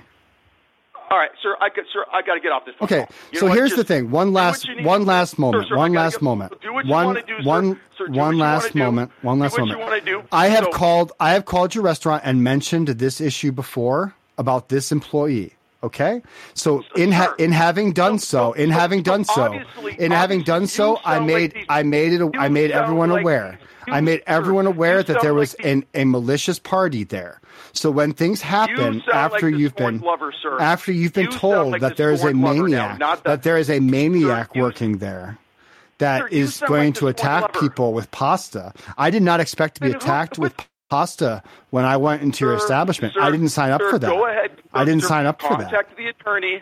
All 1.09 1.17
right, 1.19 1.29
sir. 1.41 1.55
I 1.61 1.69
got, 1.69 1.85
sir. 1.93 2.03
I 2.11 2.21
got 2.21 2.33
to 2.35 2.39
get 2.39 2.51
off 2.51 2.65
this. 2.65 2.75
phone 2.79 2.85
Okay, 2.87 2.99
call. 3.05 3.15
You 3.31 3.39
so 3.39 3.47
here's 3.47 3.69
Just 3.71 3.77
the 3.77 3.83
thing. 3.93 4.09
One 4.11 4.33
last, 4.33 4.67
one 4.81 5.01
to 5.01 5.05
last 5.05 5.37
moment. 5.37 5.65
Sir, 5.65 5.69
sir, 5.69 5.77
one 5.77 5.93
last 5.93 6.19
go- 6.19 6.23
moment. 6.25 6.61
do 6.61 6.73
what 6.73 6.85
you 6.85 6.91
one, 6.91 7.05
wanna 7.05 7.21
do, 7.21 7.37
sir. 7.37 7.43
one, 7.43 7.79
Sir, 7.97 8.07
do 8.07 8.19
one 8.19 8.37
last 8.37 8.63
wanna 8.63 8.73
do. 8.73 8.79
moment. 8.79 9.11
One 9.21 9.39
last 9.39 9.55
Do 9.55 9.61
moment. 9.65 9.79
do. 10.05 10.23
I 10.31 10.47
have 10.47 10.65
So- 10.65 10.71
called. 10.71 11.11
I 11.19 11.31
have 11.33 11.45
called 11.45 11.75
your 11.75 11.83
restaurant 11.83 12.23
and 12.25 12.43
mentioned 12.43 12.87
this 12.87 13.21
issue 13.21 13.51
before 13.51 14.15
about 14.37 14.69
this 14.69 14.91
employee. 14.91 15.53
Okay, 15.85 16.21
so 16.55 16.83
in 16.95 17.11
ha- 17.11 17.35
in 17.37 17.51
having 17.51 17.93
done 17.93 18.17
so, 18.17 18.53
in 18.53 18.69
having 18.71 19.03
done 19.03 19.23
so, 19.23 19.53
in 19.99 20.11
having 20.11 20.41
done 20.41 20.65
so, 20.67 20.99
I 21.05 21.19
made 21.19 21.53
I 21.69 21.83
made 21.83 22.13
it. 22.13 22.21
I 22.37 22.49
made 22.49 22.71
everyone 22.71 23.09
like- 23.11 23.21
aware. 23.21 23.59
I 23.87 24.01
made 24.01 24.23
everyone 24.25 24.65
aware 24.65 25.03
that 25.03 25.21
there 25.21 25.35
was 25.35 25.53
an, 25.55 25.85
a 25.93 26.05
malicious 26.05 26.57
party 26.57 27.03
there. 27.03 27.39
So 27.71 27.91
when 27.91 28.13
things 28.13 28.41
happen 28.41 29.01
sound 29.01 29.03
after 29.13 29.51
like 29.51 29.59
you've 29.59 29.75
been 29.75 29.99
lover, 29.99 30.33
sir. 30.41 30.59
after 30.59 30.91
you've 30.91 31.13
been 31.13 31.25
You 31.25 31.31
sound 31.33 31.41
told 31.41 31.71
like 31.73 31.81
that 31.81 31.89
the 31.89 31.95
there 32.03 32.11
is 32.11 32.23
a 32.23 32.33
now, 32.33 32.53
maniac, 32.53 32.97
the- 32.97 33.29
that 33.29 33.43
there 33.43 33.57
is 33.59 33.69
a 33.69 33.79
maniac 33.79 34.55
working 34.55 34.97
there 34.97 35.37
that 35.99 36.21
Sir, 36.21 36.27
is 36.29 36.63
going 36.67 36.87
like 36.93 36.95
to 36.95 37.07
attack 37.09 37.53
people 37.59 37.93
with 37.93 38.09
pasta. 38.09 38.73
I 38.97 39.11
did 39.11 39.21
not 39.21 39.39
expect 39.39 39.75
to 39.75 39.81
be 39.81 39.85
And 39.91 39.93
who- 39.93 39.99
attacked 39.99 40.39
with 40.39 40.55
pasta 40.89 41.43
when 41.69 41.85
I 41.85 41.97
went 41.97 42.21
into 42.21 42.45
your 42.45 42.55
establishment. 42.55 43.13
sir, 43.13 43.21
I 43.21 43.31
didn't 43.31 43.49
sign 43.49 43.71
up 43.71 43.81
sir, 43.81 43.91
for 43.91 43.99
that. 43.99 44.09
Go 44.09 44.27
ahead. 44.27 44.51
I 44.73 44.85
didn't 44.85 45.01
sir, 45.01 45.07
sign 45.07 45.25
up 45.25 45.41
for 45.41 45.57
that. 45.57 45.71
Contact 45.71 45.97
the 45.97 46.07
attorney. 46.07 46.61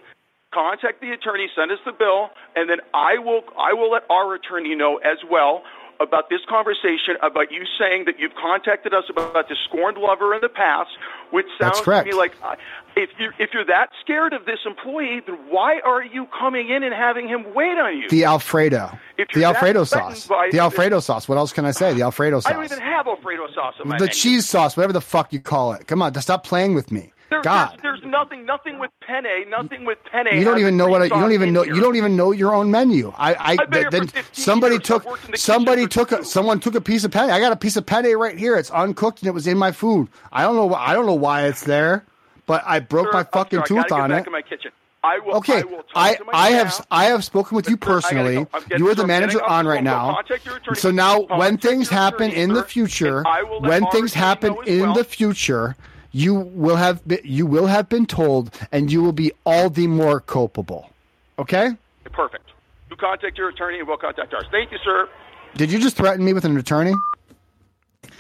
Contact 0.54 1.02
the 1.02 1.12
attorney. 1.12 1.48
Send 1.56 1.72
us 1.72 1.80
the 1.86 1.92
bill, 1.92 2.30
and 2.56 2.70
then 2.70 2.78
I 2.94 3.18
will. 3.18 3.42
I 3.58 3.74
will 3.74 3.92
let 3.92 4.04
our 4.10 4.36
attorney 4.36 4.76
know 4.76 4.98
as 4.98 5.18
well 5.30 5.64
about 6.00 6.30
this 6.30 6.42
conversation 6.48 7.16
about 7.22 7.52
you 7.52 7.64
saying 7.80 8.06
that 8.06 8.20
you've 8.20 8.36
contacted 8.36 8.94
us 8.94 9.06
about 9.10 9.48
the 9.48 9.56
scorned 9.66 9.98
lover 9.98 10.34
in 10.34 10.42
the 10.42 10.50
past, 10.50 10.92
which 11.32 11.46
sounds 11.60 11.82
to 11.82 12.04
me 12.04 12.14
like 12.14 12.34
uh, 12.44 12.56
if 12.96 13.10
you 13.18 13.32
if 13.40 13.54
you're 13.54 13.66
that 13.66 13.90
scared 14.02 14.34
of 14.34 14.46
this 14.46 14.60
employee, 14.66 15.22
then 15.26 15.36
why 15.50 15.80
are 15.80 16.04
you 16.04 16.28
coming 16.38 16.70
in 16.70 16.84
and 16.84 16.94
having 16.94 17.28
him 17.28 17.54
wait 17.54 17.78
on 17.78 17.98
you? 17.98 18.10
The 18.10 18.26
Alfredo. 18.26 18.98
The 19.34 19.44
Alfredo 19.44 19.84
sauce. 19.84 20.28
The 20.52 20.60
Alfredo 20.60 21.00
sauce. 21.00 21.28
What 21.28 21.38
else 21.38 21.54
can 21.54 21.66
I 21.66 21.72
say? 21.72 21.94
The 21.94 22.04
Alfredo 22.04 22.40
sauce. 22.40 22.52
I 22.52 22.56
don't 22.56 22.66
even 22.66 22.80
have 22.80 23.08
Alfredo 23.08 23.48
sauce 23.54 23.76
in 23.82 23.90
my 23.90 23.98
The 23.98 24.08
cheese 24.08 24.48
sauce, 24.48 24.76
whatever 24.78 24.94
the 24.94 25.02
fuck 25.02 25.34
you 25.34 25.40
call 25.40 25.74
it. 25.74 25.88
Come 25.88 26.02
on, 26.02 26.14
stop 26.22 26.44
playing 26.44 26.74
with 26.76 26.92
me. 26.92 27.14
There- 27.34 27.42
God. 27.42 27.80
There's, 27.82 28.02
there's 28.02 28.12
nothing, 28.12 28.46
nothing 28.46 28.78
with 28.78 28.92
penne, 29.02 29.50
nothing 29.50 29.86
with 29.86 29.98
penne. 30.12 30.28
You 30.32 30.44
don't 30.44 30.60
even 30.60 30.78
know 30.78 30.88
what 30.88 31.02
I, 31.02 31.06
you 31.06 31.10
don't 31.10 31.32
even 31.32 31.52
know 31.52 31.64
here. 31.64 31.74
you 31.74 31.82
don't 31.82 31.96
even 31.96 32.16
know 32.16 32.32
your 32.32 32.54
own 32.54 32.70
menu. 32.70 33.12
I, 33.18 33.56
I 33.60 33.66
been 33.66 33.82
here 33.82 33.90
then 33.90 34.10
somebody 34.34 34.78
took 34.78 35.02
I've 35.02 35.08
worked 35.08 35.26
in 35.26 35.32
the 35.32 35.38
somebody 35.38 35.88
took 35.88 36.12
a, 36.12 36.24
someone 36.24 36.60
took 36.60 36.76
a 36.76 36.82
piece 36.82 37.04
of 37.04 37.12
penne. 37.12 37.32
I 37.32 37.40
got 37.40 37.52
a 37.52 37.56
piece 37.56 37.76
of 37.76 37.86
penne 37.88 38.16
right 38.16 38.38
here. 38.38 38.56
It's 38.56 38.70
uncooked 38.70 39.20
and 39.22 39.28
it 39.28 39.34
was 39.34 39.48
in 39.48 39.58
my 39.58 39.72
food. 39.72 40.10
I 40.32 40.44
don't 40.44 40.56
know 40.56 40.76
I 40.76 40.94
don't 40.94 41.08
know 41.08 41.16
why 41.16 41.48
it's 41.48 41.64
there, 41.64 42.06
but 42.46 42.64
I 42.68 42.80
broke 42.80 43.08
Sir, 43.08 43.14
my 43.14 43.24
fucking 43.24 43.60
I 43.60 43.64
tooth 43.64 43.92
on 43.92 44.12
it. 44.12 44.16
back 44.16 44.28
in 44.28 44.34
my 44.34 44.44
kitchen. 44.44 44.72
I 45.04 45.20
will. 45.20 45.36
Okay, 45.38 45.60
I 45.60 45.64
will 45.64 45.78
talk 45.78 45.88
I, 45.96 46.16
to 46.16 46.24
my 46.24 46.32
I 46.34 46.50
have. 46.52 46.88
I 46.90 47.06
have 47.06 47.26
spoken 47.26 47.56
with 47.56 47.68
you 47.68 47.76
sir, 47.76 47.80
I 47.82 47.86
personally. 47.86 48.48
You 48.78 48.90
are 48.90 48.96
the 48.96 49.06
manager 49.06 49.44
on 49.44 49.66
right 49.68 49.84
now. 49.84 50.14
contact 50.14 50.46
your 50.46 50.58
attorney. 50.58 50.80
So 50.80 50.92
now, 50.92 51.22
when 51.24 51.58
things 51.58 51.90
happen 51.90 52.32
in 52.32 52.54
the 52.54 52.64
future, 52.64 53.18
and 53.18 53.28
I 53.28 53.44
will 53.44 53.60
let 53.60 53.82
when 53.82 53.92
things 53.92 54.14
happen 54.14 54.56
in 54.66 54.94
the 54.94 55.04
future, 55.04 55.76
you 56.14 56.36
will 56.36 56.78
have 56.78 57.06
been, 57.06 57.20
you 57.24 57.46
will 57.46 57.68
have 57.68 57.90
been 57.90 58.06
told, 58.06 58.52
and 58.72 58.90
you 58.92 59.04
will 59.04 59.12
be 59.12 59.34
all 59.46 59.70
the 59.70 59.88
more 59.88 60.22
culpable. 60.22 60.90
Okay? 61.38 61.72
Perfect. 62.06 62.52
You 62.90 62.96
contact 62.96 63.38
your 63.38 63.50
attorney, 63.50 63.80
and 63.80 63.88
we'll 63.88 63.98
contact 63.98 64.34
ours. 64.34 64.46
Thank 64.52 64.72
you, 64.72 64.78
sir. 64.84 65.10
Did 65.56 65.72
you 65.72 65.80
just 65.80 65.98
threaten 65.98 66.24
me 66.24 66.32
with 66.34 66.46
an 66.46 66.56
attorney? 66.56 66.94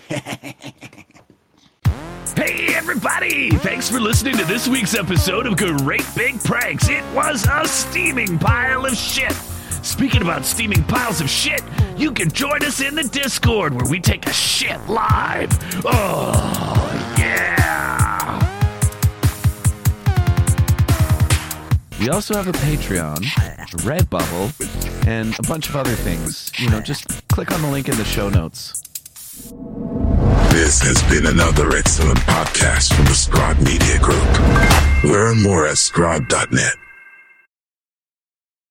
Hey, 2.35 2.73
everybody! 2.73 3.51
Thanks 3.51 3.89
for 3.89 3.99
listening 3.99 4.35
to 4.37 4.43
this 4.45 4.67
week's 4.67 4.95
episode 4.95 5.45
of 5.45 5.55
Great 5.55 6.05
Big 6.15 6.43
Pranks. 6.43 6.89
It 6.89 7.03
was 7.13 7.47
a 7.49 7.65
steaming 7.67 8.39
pile 8.39 8.85
of 8.85 8.97
shit. 8.97 9.31
Speaking 9.81 10.21
about 10.21 10.45
steaming 10.45 10.83
piles 10.83 11.21
of 11.21 11.29
shit, 11.29 11.61
you 11.97 12.11
can 12.11 12.29
join 12.31 12.63
us 12.63 12.81
in 12.81 12.95
the 12.95 13.03
Discord 13.03 13.73
where 13.73 13.89
we 13.89 13.99
take 13.99 14.25
a 14.27 14.33
shit 14.33 14.79
live. 14.87 15.49
Oh, 15.85 17.15
yeah! 17.17 18.39
We 21.99 22.09
also 22.09 22.35
have 22.35 22.47
a 22.47 22.51
Patreon, 22.51 23.23
Redbubble, 23.85 25.07
and 25.07 25.37
a 25.39 25.43
bunch 25.43 25.69
of 25.69 25.75
other 25.75 25.93
things. 25.95 26.51
You 26.57 26.69
know, 26.69 26.81
just 26.81 27.27
click 27.29 27.51
on 27.51 27.61
the 27.61 27.69
link 27.69 27.87
in 27.87 27.95
the 27.97 28.03
show 28.03 28.29
notes. 28.29 28.83
This 30.51 30.81
has 30.81 31.01
been 31.03 31.25
another 31.25 31.75
excellent 31.75 32.19
podcast 32.19 32.93
from 32.93 33.05
the 33.05 33.13
Scribe 33.13 33.57
Media 33.59 33.99
Group. 33.99 34.23
Learn 35.03 35.41
more 35.41 35.65
at 35.65 35.77
scribe.net. 35.77 36.75